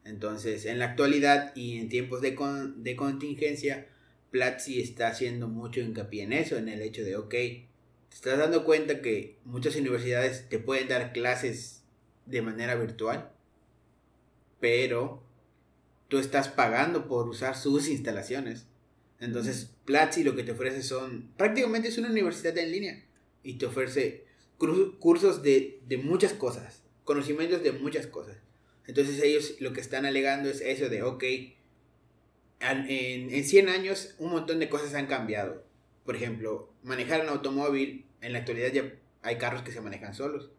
[0.04, 2.36] Entonces, en la actualidad y en tiempos de,
[2.76, 3.86] de contingencia,
[4.30, 7.34] Platzi está haciendo mucho hincapié en eso, en el hecho de, ok,
[8.14, 11.82] te estás dando cuenta que muchas universidades te pueden dar clases
[12.26, 13.32] de manera virtual,
[14.60, 15.20] pero
[16.06, 18.66] tú estás pagando por usar sus instalaciones.
[19.18, 23.04] Entonces, Platzi lo que te ofrece son, prácticamente es una universidad en línea
[23.42, 24.24] y te ofrece
[24.58, 28.36] cursos de, muchas cosas, conocimientos de muchas cosas.
[28.86, 31.24] Entonces ellos lo que están alegando es eso de, ok,
[32.60, 35.64] en, en 100 años un montón de cosas han cambiado.
[36.04, 40.50] Por ejemplo, manejar un automóvil, en la actualidad ya hay carros que se manejan solos.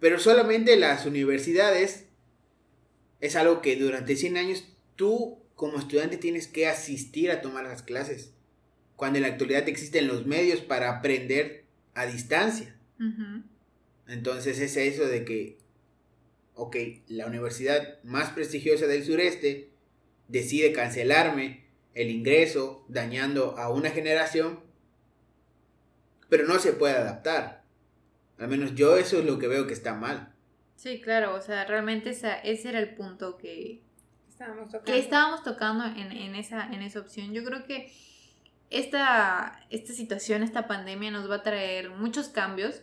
[0.00, 2.06] Pero solamente las universidades
[3.20, 7.82] es algo que durante 100 años tú como estudiante tienes que asistir a tomar las
[7.82, 8.32] clases.
[8.96, 12.76] Cuando en la actualidad existen los medios para aprender a distancia.
[14.06, 15.58] Entonces es eso de que,
[16.54, 16.76] ok,
[17.08, 19.70] la universidad más prestigiosa del sureste
[20.28, 24.60] decide cancelarme el ingreso, dañando a una generación,
[26.32, 27.62] pero no se puede adaptar.
[28.38, 30.32] Al menos yo eso es lo que veo que está mal.
[30.76, 33.82] Sí, claro, o sea, realmente ese era el punto que,
[34.30, 37.34] estábamos tocando, que estábamos tocando en, esa, en esa opción.
[37.34, 37.92] Yo creo que
[38.70, 42.80] esta, esta situación, esta pandemia nos va a traer muchos cambios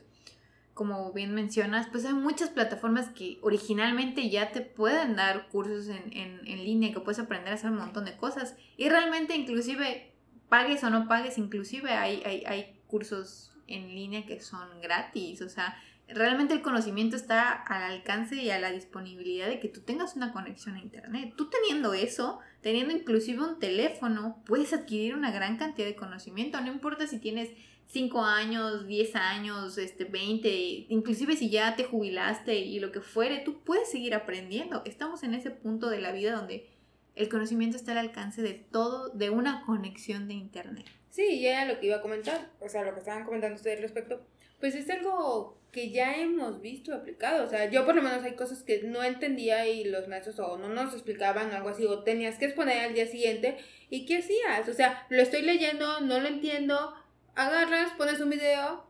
[0.76, 6.14] como bien mencionas, pues hay muchas plataformas que originalmente ya te pueden dar cursos en,
[6.16, 8.56] en, en, línea, que puedes aprender a hacer un montón de cosas.
[8.78, 10.14] Y realmente inclusive,
[10.50, 15.42] pagues o no pagues, inclusive hay, hay, hay cursos en línea que son gratis.
[15.42, 19.82] O sea, realmente el conocimiento está al alcance y a la disponibilidad de que tú
[19.82, 21.34] tengas una conexión a internet.
[21.38, 26.60] Tú teniendo eso, teniendo inclusive un teléfono, puedes adquirir una gran cantidad de conocimiento.
[26.60, 27.52] No importa si tienes
[27.88, 30.50] 5 años, 10 años, este, 20,
[30.90, 34.84] inclusive si ya te jubilaste y lo que fuere, tú puedes seguir aprendiendo.
[34.86, 36.70] Estamos en ese punto de la vida donde
[37.16, 40.86] el conocimiento está al alcance de todo, de una conexión de internet.
[41.10, 43.78] Sí, ya era lo que iba a comentar, o sea, lo que estaban comentando ustedes
[43.78, 44.26] al respecto,
[44.60, 48.36] pues es algo que ya hemos visto aplicado, o sea, yo por lo menos hay
[48.36, 52.38] cosas que no entendía y los maestros o no nos explicaban algo así, o tenías
[52.38, 53.58] que exponer al día siguiente,
[53.90, 54.68] ¿y qué hacías?
[54.68, 56.94] O sea, lo estoy leyendo, no lo entiendo,
[57.36, 58.90] agarras, pones un video,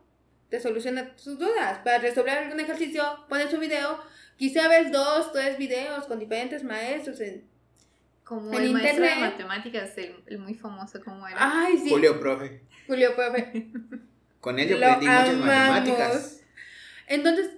[0.50, 1.78] te soluciona tus dudas.
[1.78, 4.00] Para resolver algún ejercicio, pones un video.
[4.36, 7.48] Quizá ves dos, tres videos con diferentes maestros en,
[8.30, 11.36] como el maestro de matemáticas, el, muy famoso como era.
[11.40, 11.90] Ay, sí.
[11.90, 12.60] Julio Profe.
[12.86, 13.66] Julio Profe.
[14.40, 16.40] Con él yo aprendí muchas matemáticas.
[17.08, 17.50] Entonces,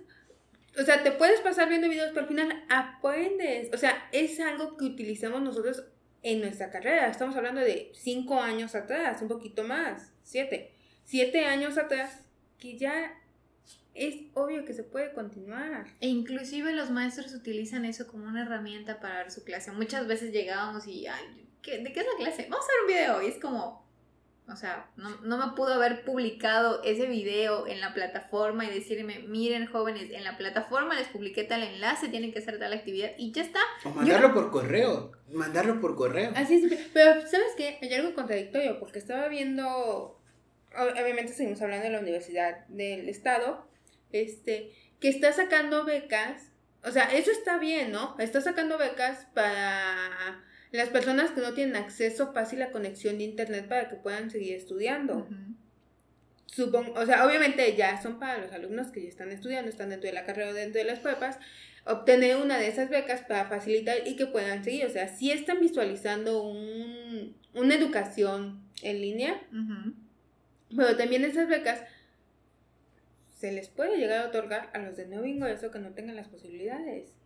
[0.80, 3.68] o sea, te puedes pasar viendo videos, pero al final aprendes.
[3.74, 5.84] O sea, es algo que utilizamos nosotros
[6.22, 7.08] en nuestra carrera.
[7.08, 10.72] Estamos hablando de cinco años atrás, un poquito más, siete
[11.04, 12.24] siete años atrás,
[12.58, 13.12] que ya
[13.94, 15.86] es obvio que se puede continuar.
[16.00, 19.72] E inclusive los maestros utilizan eso como una herramienta para dar su clase.
[19.72, 22.46] Muchas veces llegábamos y, Ay, ¿de qué es la clase?
[22.50, 23.22] Vamos a ver un video.
[23.22, 23.86] Y es como,
[24.48, 29.66] o sea, no, me pudo haber publicado ese video en la plataforma y decirme, miren
[29.66, 33.42] jóvenes, en la plataforma les publiqué tal enlace, tienen que hacer tal actividad y ya
[33.42, 33.60] está.
[33.84, 36.32] O mandarlo por correo, mandarlo por correo.
[36.34, 37.78] Así es, pero ¿sabes qué?
[37.82, 40.18] Hay algo contradictorio porque estaba viendo
[40.76, 43.66] obviamente seguimos hablando de la Universidad del Estado,
[44.12, 46.52] este, que está sacando becas,
[46.84, 48.16] o sea, eso está bien, ¿no?
[48.18, 53.68] Está sacando becas para las personas que no tienen acceso fácil a conexión de internet
[53.68, 55.28] para que puedan seguir estudiando.
[56.46, 60.08] Supongo, o sea, obviamente ya son para los alumnos que ya están estudiando, están dentro
[60.08, 61.38] de la carrera o dentro de las pruebas,
[61.84, 64.86] obtener una de esas becas para facilitar y que puedan seguir.
[64.86, 69.40] O sea, si están visualizando un, una educación en línea,
[70.74, 71.82] pero también esas becas
[73.42, 76.28] se les puede llegar a otorgar a los de nuevo ingreso que no tengan las
[76.28, 77.16] posibilidades.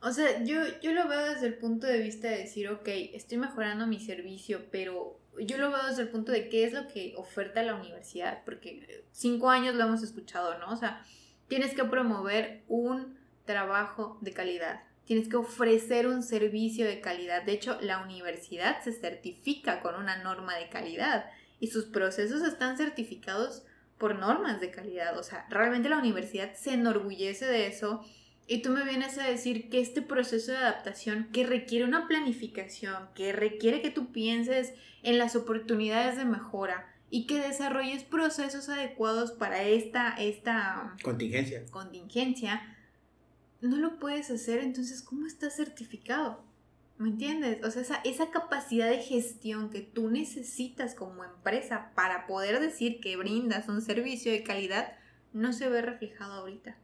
[0.00, 3.38] O sea, yo, yo lo veo desde el punto de vista de decir, ok, estoy
[3.38, 7.14] mejorando mi servicio, pero yo lo veo desde el punto de qué es lo que
[7.16, 10.70] oferta la universidad, porque cinco años lo hemos escuchado, ¿no?
[10.70, 11.04] O sea,
[11.48, 17.42] tienes que promover un trabajo de calidad, tienes que ofrecer un servicio de calidad.
[17.42, 21.24] De hecho, la universidad se certifica con una norma de calidad
[21.58, 23.64] y sus procesos están certificados
[23.98, 25.18] por normas de calidad.
[25.18, 28.04] O sea, realmente la universidad se enorgullece de eso.
[28.46, 33.08] Y tú me vienes a decir que este proceso de adaptación que requiere una planificación,
[33.14, 39.32] que requiere que tú pienses en las oportunidades de mejora y que desarrolles procesos adecuados
[39.32, 41.64] para esta, esta contingencia.
[41.70, 42.76] contingencia,
[43.60, 46.44] no lo puedes hacer, entonces ¿cómo estás certificado?
[46.96, 47.64] ¿Me entiendes?
[47.64, 53.00] O sea, esa, esa capacidad de gestión que tú necesitas como empresa para poder decir
[53.00, 54.92] que brindas un servicio de calidad
[55.32, 56.76] no se ve reflejado ahorita.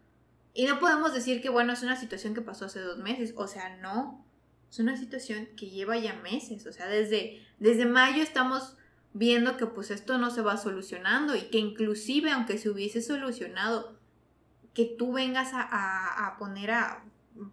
[0.52, 3.34] Y no podemos decir que, bueno, es una situación que pasó hace dos meses.
[3.36, 4.24] O sea, no.
[4.68, 6.66] Es una situación que lleva ya meses.
[6.66, 8.76] O sea, desde, desde mayo estamos
[9.12, 13.98] viendo que pues esto no se va solucionando y que inclusive aunque se hubiese solucionado,
[14.74, 17.04] que tú vengas a, a, a poner a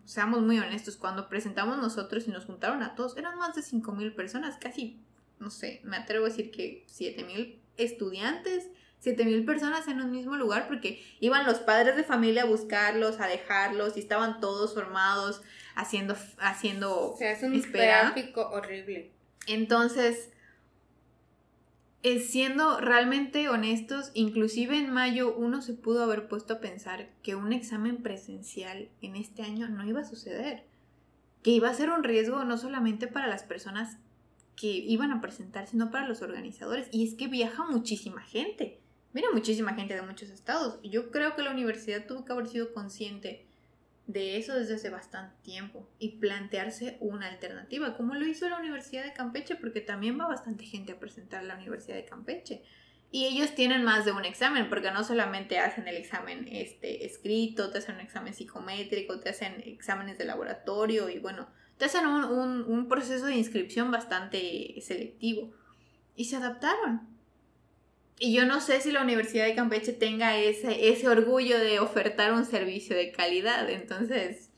[0.05, 4.15] seamos muy honestos, cuando presentamos nosotros y nos juntaron a todos, eran más de 5.000
[4.15, 4.99] personas, casi,
[5.39, 8.69] no sé, me atrevo a decir que 7.000 estudiantes,
[9.03, 13.27] 7.000 personas en un mismo lugar, porque iban los padres de familia a buscarlos, a
[13.27, 15.41] dejarlos, y estaban todos formados,
[15.75, 18.11] haciendo, haciendo O sea, es un espera.
[18.11, 19.11] tráfico horrible.
[19.45, 20.31] Entonces,
[22.03, 27.35] eh, siendo realmente honestos, inclusive en mayo uno se pudo haber puesto a pensar que
[27.35, 30.65] un examen presencial en este año no iba a suceder,
[31.41, 33.97] que iba a ser un riesgo no solamente para las personas
[34.55, 36.87] que iban a presentar, sino para los organizadores.
[36.91, 38.79] Y es que viaja muchísima gente,
[39.13, 40.79] mira muchísima gente de muchos estados.
[40.83, 43.46] Yo creo que la universidad tuvo que haber sido consciente
[44.07, 49.03] de eso desde hace bastante tiempo y plantearse una alternativa, como lo hizo la Universidad
[49.03, 52.63] de Campeche, porque también va bastante gente a presentar la Universidad de Campeche.
[53.11, 57.69] Y ellos tienen más de un examen, porque no solamente hacen el examen este, escrito,
[57.69, 61.47] te hacen un examen psicométrico, te hacen exámenes de laboratorio y bueno,
[61.77, 65.53] te hacen un, un proceso de inscripción bastante selectivo.
[66.15, 67.16] Y se adaptaron.
[68.19, 72.33] Y yo no sé si la Universidad de Campeche tenga ese, ese orgullo de ofertar
[72.33, 73.69] un servicio de calidad.
[73.69, 74.49] Entonces,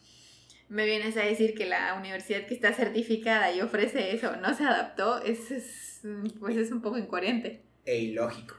[0.70, 4.64] me vienes a decir que la universidad que está certificada y ofrece eso no se
[4.64, 6.02] adaptó, es, es,
[6.40, 7.64] pues es un poco incoherente.
[7.86, 8.56] E ilógico.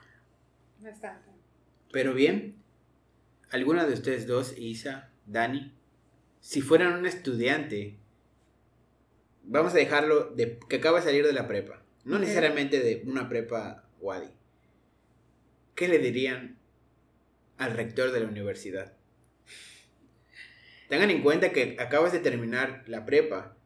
[0.80, 1.30] Bastante.
[1.92, 2.56] Pero bien,
[3.50, 5.72] ¿alguna de ustedes dos, Isa, Dani,
[6.40, 7.96] si fueran un estudiante,
[9.44, 13.28] vamos a dejarlo de que acaba de salir de la prepa, no necesariamente de una
[13.28, 14.30] prepa Wadi,
[15.74, 16.58] ¿qué le dirían
[17.58, 18.96] al rector de la universidad?
[20.88, 23.56] Tengan en cuenta que acabas de terminar la prepa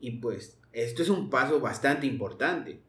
[0.00, 2.80] y pues esto es un paso bastante importante.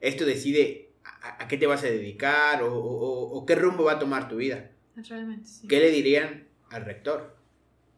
[0.00, 3.94] Esto decide a, a qué te vas a dedicar o, o- o qué rumbo va
[3.94, 4.72] a tomar tu vida.
[4.96, 5.68] Realmente sí.
[5.68, 7.36] ¿Qué le dirían al rector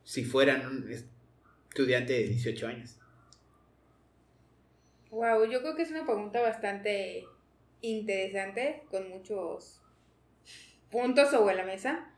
[0.04, 0.90] si fueran un
[1.70, 2.98] estudiante de 18 años?
[5.10, 7.24] Wow, yo creo que es una pregunta bastante
[7.80, 9.80] interesante, con muchos
[10.90, 12.10] puntos sobre la mesa,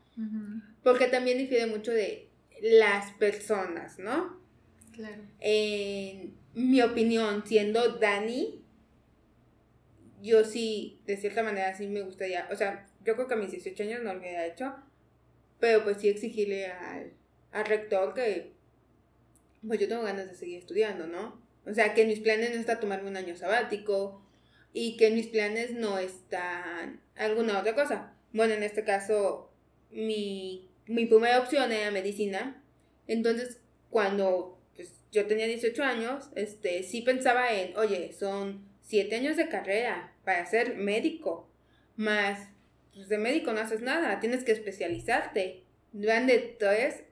[0.83, 2.29] porque también difiere mucho de
[2.61, 4.39] las personas, ¿no?
[4.91, 5.21] Claro.
[5.39, 8.61] En mi opinión, siendo Dani,
[10.21, 13.51] yo sí, de cierta manera, sí me gustaría, o sea, yo creo que a mis
[13.51, 14.75] 18 años no lo hubiera hecho,
[15.59, 17.13] pero pues sí exigirle al,
[17.51, 18.51] al rector que,
[19.65, 21.41] pues yo tengo ganas de seguir estudiando, ¿no?
[21.65, 24.21] O sea, que en mis planes no está tomarme un año sabático
[24.73, 28.13] y que en mis planes no está alguna otra cosa.
[28.33, 29.51] Bueno, en este caso,
[29.91, 32.61] mi, mi primera opción era medicina,
[33.07, 33.59] entonces
[33.89, 39.49] cuando pues, yo tenía 18 años, este, sí pensaba en, oye, son 7 años de
[39.49, 41.49] carrera para ser médico,
[41.95, 42.49] más,
[42.93, 45.63] pues de médico no haces nada, tienes que especializarte.
[45.93, 47.03] Van de 3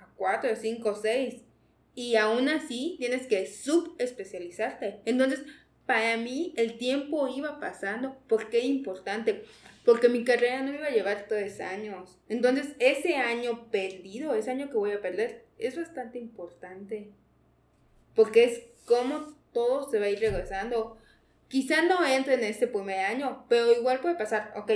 [0.00, 1.34] a 4, 5, 6.
[1.94, 5.00] Y aún así tienes que subespecializarte.
[5.04, 5.42] Entonces,
[5.86, 8.16] para mí el tiempo iba pasando.
[8.28, 9.44] ¿Por qué importante?
[9.84, 12.18] Porque mi carrera no me iba a llevar tres años.
[12.28, 17.10] Entonces, ese año perdido, ese año que voy a perder, es bastante importante.
[18.14, 20.98] Porque es como todo se va a ir regresando.
[21.48, 24.70] Quizá no entre en este primer año, pero igual puede pasar, ok,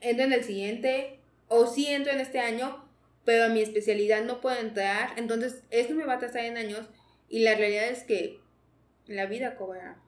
[0.00, 1.18] entro en el siguiente,
[1.48, 2.84] o sí entro en este año,
[3.24, 6.86] pero a mi especialidad no puedo entrar, entonces esto me va a atrasar en años,
[7.28, 8.40] y la realidad es que
[9.06, 9.98] la vida cobra.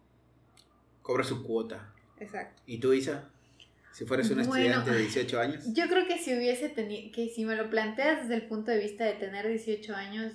[1.02, 1.92] Cobra su cuota.
[2.20, 2.62] Exacto.
[2.66, 3.31] ¿Y tú, Isa?
[3.92, 4.54] Si fueras un Bueno.
[4.54, 5.64] estudiante de 18 años.
[5.74, 8.78] Yo creo que si hubiese tenido, que si me lo planteas desde el punto de
[8.78, 10.32] vista de tener 18 años,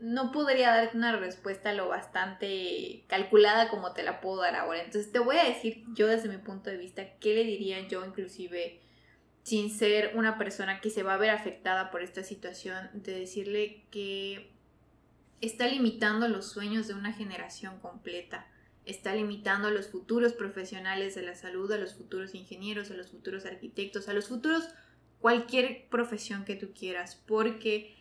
[0.00, 4.82] no podría darte una respuesta lo bastante calculada como te la puedo dar ahora.
[4.82, 8.04] Entonces te voy a decir yo desde mi punto de vista qué le diría yo
[8.04, 8.80] inclusive
[9.42, 13.82] sin ser una persona que se va a ver afectada por esta situación, de decirle
[13.90, 14.50] que
[15.40, 18.46] está limitando los sueños de una generación completa.
[18.88, 23.10] Está limitando a los futuros profesionales de la salud, a los futuros ingenieros, a los
[23.10, 24.68] futuros arquitectos, a los futuros
[25.20, 27.94] cualquier profesión que tú quieras, porque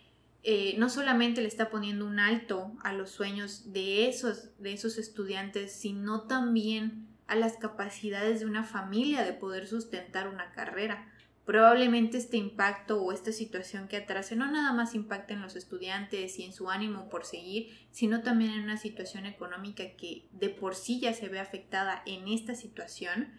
[0.43, 4.97] eh, no solamente le está poniendo un alto a los sueños de esos, de esos
[4.97, 11.11] estudiantes, sino también a las capacidades de una familia de poder sustentar una carrera.
[11.47, 16.37] Probablemente este impacto o esta situación que atrase no nada más impacta en los estudiantes
[16.39, 20.75] y en su ánimo por seguir, sino también en una situación económica que de por
[20.75, 23.29] sí ya se ve afectada en esta situación.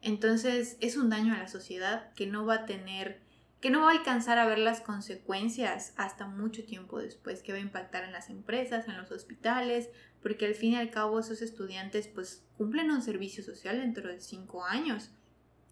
[0.00, 3.20] Entonces es un daño a la sociedad que no va a tener,
[3.60, 7.58] que no va a alcanzar a ver las consecuencias hasta mucho tiempo después, que va
[7.58, 9.90] a impactar en las empresas, en los hospitales,
[10.22, 14.20] porque al fin y al cabo esos estudiantes pues cumplen un servicio social dentro de
[14.20, 15.10] cinco años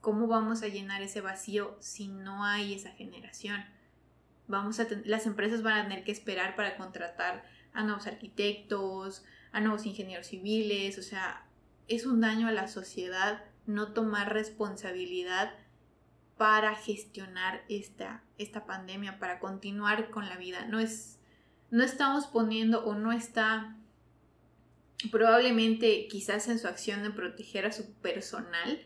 [0.04, 3.64] ¿Cómo vamos a llenar ese vacío si no hay esa generación?
[4.48, 7.42] Vamos a las empresas van a tener que esperar para contratar
[7.72, 11.46] a nuevos arquitectos, a nuevos ingenieros civiles, o sea,
[11.88, 15.54] es un daño a la sociedad no tomar responsabilidad
[16.36, 20.66] para gestionar esta, esta pandemia, para continuar con la vida.
[20.66, 21.18] No es,
[21.70, 23.74] no estamos poniendo o no está
[25.10, 28.82] probablemente quizás en su acción de proteger a su personal,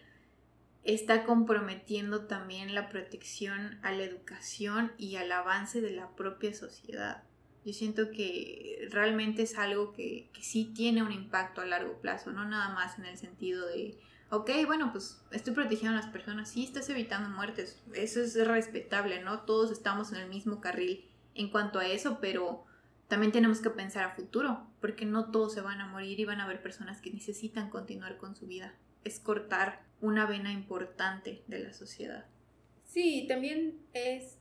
[0.95, 7.25] está comprometiendo también la protección a la educación y al avance de la propia sociedad.
[7.67, 12.47] Yo siento que realmente es algo que, sí tiene un impacto a largo plazo, no
[12.47, 13.99] nada más en el sentido de,
[14.31, 19.23] ok, bueno, pues estoy protegiendo a las personas, sí estás evitando muertes, eso es respetable,
[19.23, 19.41] ¿no?
[19.41, 22.65] Todos estamos en el mismo carril en cuanto a eso, pero
[23.09, 26.41] también tenemos que pensar a futuro, porque no todos se van a morir y van
[26.41, 28.75] a haber personas que necesitan continuar con su vida.
[29.05, 32.27] Es cortar una vena importante de la sociedad.
[32.85, 34.39] Sí, también es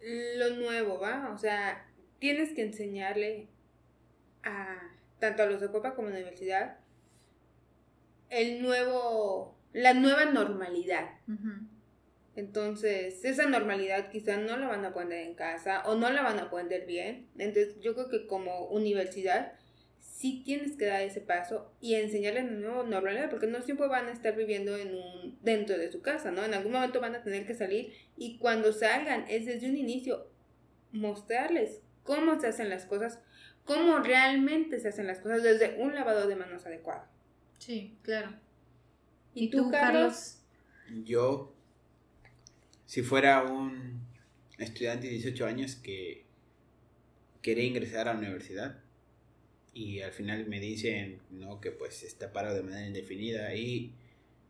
[0.00, 1.30] lo nuevo, ¿va?
[1.34, 1.86] O sea,
[2.18, 3.48] tienes que enseñarle
[4.42, 4.78] a
[5.18, 6.78] tanto a los de Copa como a la universidad
[8.30, 11.10] el nuevo, la nueva normalidad.
[12.36, 16.38] Entonces, esa normalidad quizá no la van a poner en casa o no la van
[16.38, 17.28] a poner bien.
[17.38, 19.57] Entonces, yo creo que como universidad
[20.18, 24.06] sí tienes que dar ese paso y enseñarles una nueva normalidad, porque no siempre van
[24.06, 26.44] a estar viviendo en un, dentro de su casa, ¿no?
[26.44, 30.28] En algún momento van a tener que salir y cuando salgan es desde un inicio
[30.90, 33.20] mostrarles cómo se hacen las cosas,
[33.64, 37.04] cómo realmente se hacen las cosas desde un lavado de manos adecuado.
[37.60, 38.34] Sí, claro.
[39.34, 40.40] ¿Y, tú, Carlos?
[41.04, 41.54] Yo,
[42.86, 44.00] si fuera un
[44.58, 46.26] estudiante de 18 años que
[47.40, 48.80] quería ingresar a la universidad,
[49.78, 53.94] y al final me dicen no que pues está parado de manera indefinida y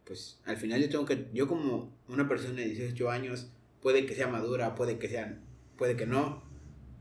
[0.05, 3.51] pues al final yo tengo que yo como una persona de 18 años
[3.83, 5.39] puede que sea madura puede que sea
[5.77, 6.43] puede que no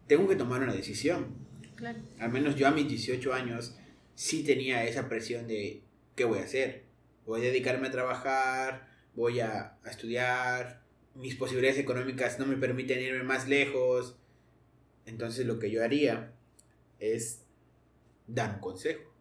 [0.07, 1.47] tengo que tomar una decisión.
[1.77, 1.99] Claro.
[2.17, 3.77] al menos yo a mis 18 años
[4.15, 5.83] sí tenía esa presión de
[6.15, 6.83] qué voy a hacer
[7.25, 10.81] voy a dedicarme a trabajar voy a, a estudiar
[11.15, 14.17] mis posibilidades económicas no me permiten irme más lejos.
[15.05, 16.33] Entonces lo que yo haría
[16.99, 17.46] es
[18.27, 19.11] dar un consejo.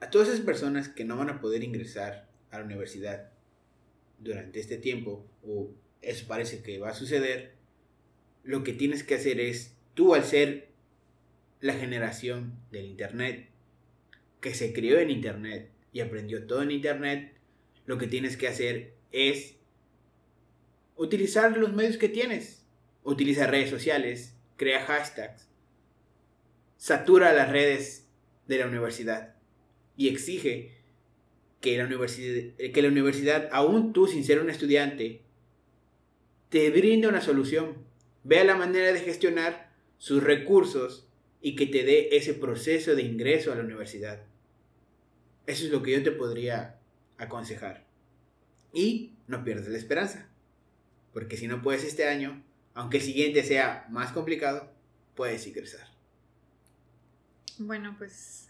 [0.00, 3.32] A todas esas personas que no van a poder ingresar a la universidad
[4.18, 5.70] durante este tiempo, o
[6.02, 7.54] eso parece que va a suceder,
[8.42, 10.70] lo que tienes que hacer es, tú al ser
[11.60, 13.48] la generación del Internet,
[14.40, 17.34] que se crió en Internet y aprendió todo en Internet,
[17.84, 19.56] lo que tienes que hacer es
[20.96, 22.64] utilizar los medios que tienes.
[23.02, 25.49] Utiliza redes sociales, crea hashtags,
[26.80, 28.06] satura las redes
[28.48, 29.34] de la universidad
[29.98, 30.78] y exige
[31.60, 35.20] que la universidad, que la universidad aún tú sin ser un estudiante,
[36.48, 37.76] te brinde una solución,
[38.24, 41.06] vea la manera de gestionar sus recursos
[41.42, 44.22] y que te dé ese proceso de ingreso a la universidad.
[45.46, 46.78] Eso es lo que yo te podría
[47.18, 47.84] aconsejar.
[48.72, 50.30] Y no pierdas la esperanza,
[51.12, 54.72] porque si no puedes este año, aunque el siguiente sea más complicado,
[55.14, 55.89] puedes ingresar.
[57.62, 58.48] Bueno, pues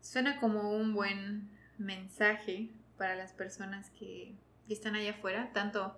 [0.00, 4.34] suena como un buen mensaje para las personas que,
[4.68, 5.94] están allá afuera, tanto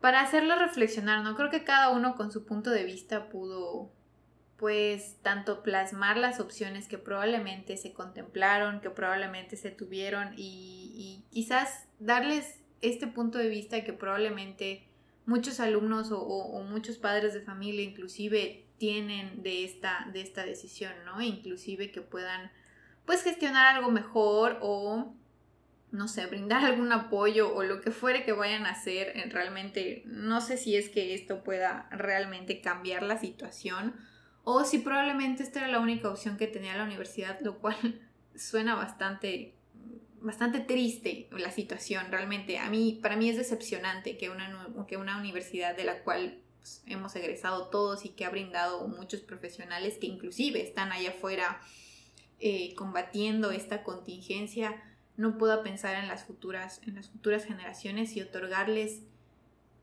[0.00, 1.36] para hacerlo reflexionar, ¿no?
[1.36, 3.92] Creo que cada uno con su punto de vista pudo,
[4.56, 11.86] pues, tanto plasmar las opciones que probablemente se contemplaron, que probablemente se tuvieron y, quizás
[12.00, 14.88] darles este punto de vista que probablemente
[15.24, 21.20] muchos alumnos o muchos padres de familia inclusive tienen de esta, de esta decisión, ¿no?
[21.20, 22.50] Inclusive que puedan,
[23.04, 25.14] pues, gestionar algo mejor o,
[25.90, 29.12] no sé, brindar algún apoyo o lo que fuere que vayan a hacer.
[29.30, 33.94] Realmente, no sé si es que esto pueda realmente cambiar la situación
[34.44, 38.00] o si probablemente esta era la única opción que tenía la universidad, lo cual
[38.34, 39.54] suena bastante
[40.20, 42.58] bastante triste la situación realmente.
[42.58, 46.38] A mí, para mí es decepcionante que una, que una universidad de la cual
[46.68, 51.60] pues, hemos egresado todos y que ha brindado muchos profesionales que inclusive están allá afuera
[52.40, 54.82] eh, combatiendo esta contingencia,
[55.16, 59.00] no pueda pensar en las futuras, en las futuras generaciones y otorgarles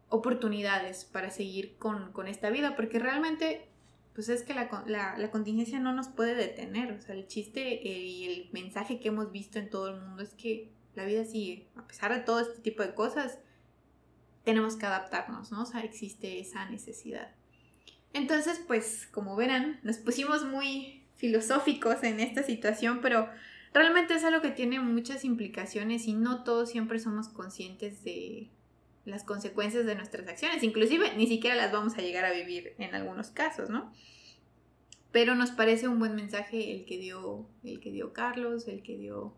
[0.10, 3.68] oportunidades para seguir con, con esta vida, porque realmente
[4.14, 4.70] pues es que la,
[5.18, 6.94] la, contingencia no nos puede detener.
[6.94, 10.22] O sea, el chiste eh, y el mensaje que hemos visto en todo el mundo
[10.24, 11.68] es que la vida sigue.
[11.76, 13.40] A pesar de todo este tipo de cosas,
[14.46, 15.64] tenemos que adaptarnos, ¿no?
[15.64, 17.32] O sea, existe esa necesidad.
[18.14, 23.28] Entonces, pues, como verán, nos pusimos muy filosóficos en esta situación, pero
[23.74, 28.50] realmente es algo que tiene muchas implicaciones y no todos siempre somos conscientes de
[29.04, 30.64] las consecuencias de nuestras acciones.
[30.64, 33.92] Inclusive ni siquiera las vamos a llegar a vivir en algunos casos, ¿no?
[35.12, 38.98] Pero nos parece un buen mensaje el que dio, el que dio Carlos, el que
[38.98, 39.34] dio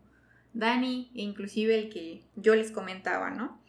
[0.52, 3.60] Dani, e inclusive el que yo les comentaba, ¿no?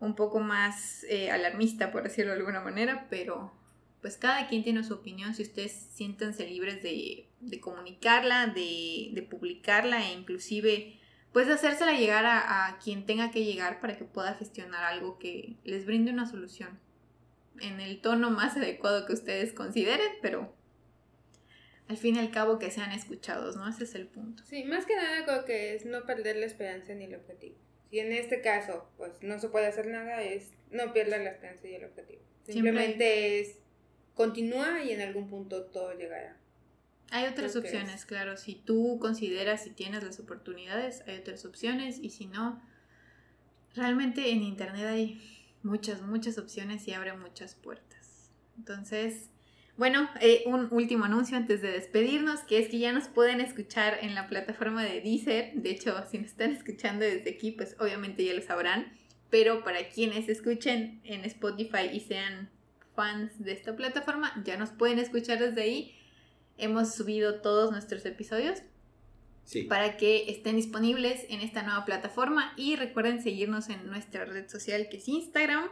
[0.00, 3.52] Un poco más eh, alarmista, por decirlo de alguna manera, pero
[4.00, 5.34] pues cada quien tiene su opinión.
[5.34, 10.98] Si ustedes siéntanse libres de, de comunicarla, de, de publicarla e inclusive
[11.36, 15.84] pues hacérsela llegar a, quien tenga que llegar para que pueda gestionar algo que les
[15.84, 16.80] brinde una solución
[17.60, 20.50] en el tono más adecuado que ustedes consideren, pero
[21.88, 23.68] al fin y al cabo que sean escuchados, ¿no?
[23.68, 24.44] Ese es el punto.
[24.46, 27.56] Sí, más que nada creo que es no perder la esperanza ni el objetivo.
[27.90, 31.68] Si en este caso, pues no se puede hacer nada, es no pierda la esperanza
[31.68, 32.22] y el objetivo.
[32.44, 33.58] Simplemente es
[34.14, 36.36] continúa y en algún punto todo llegará.
[37.10, 38.36] Hay otras opciones, claro.
[38.36, 41.98] Si tú consideras y tienes las oportunidades, hay otras opciones.
[42.00, 42.60] Y si no,
[43.74, 45.20] realmente en Internet hay
[45.62, 48.30] muchas, muchas opciones y abre muchas puertas.
[48.56, 49.28] Entonces,
[49.76, 53.98] bueno, eh, un último anuncio antes de despedirnos, que es que ya nos pueden escuchar
[54.00, 55.52] en la plataforma de Deezer.
[55.54, 58.92] De hecho, si nos están escuchando desde aquí, pues obviamente ya lo sabrán.
[59.30, 62.48] Pero para quienes escuchen en Spotify y sean
[62.94, 65.96] fans de esta plataforma, ya nos pueden escuchar desde ahí
[66.58, 68.62] hemos subido todos nuestros episodios
[69.68, 74.88] para que estén disponibles en esta nueva plataforma y recuerden seguirnos en nuestra red social
[74.88, 75.68] que es Instagram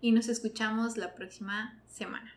[0.00, 2.34] y nos escuchamos la próxima semana.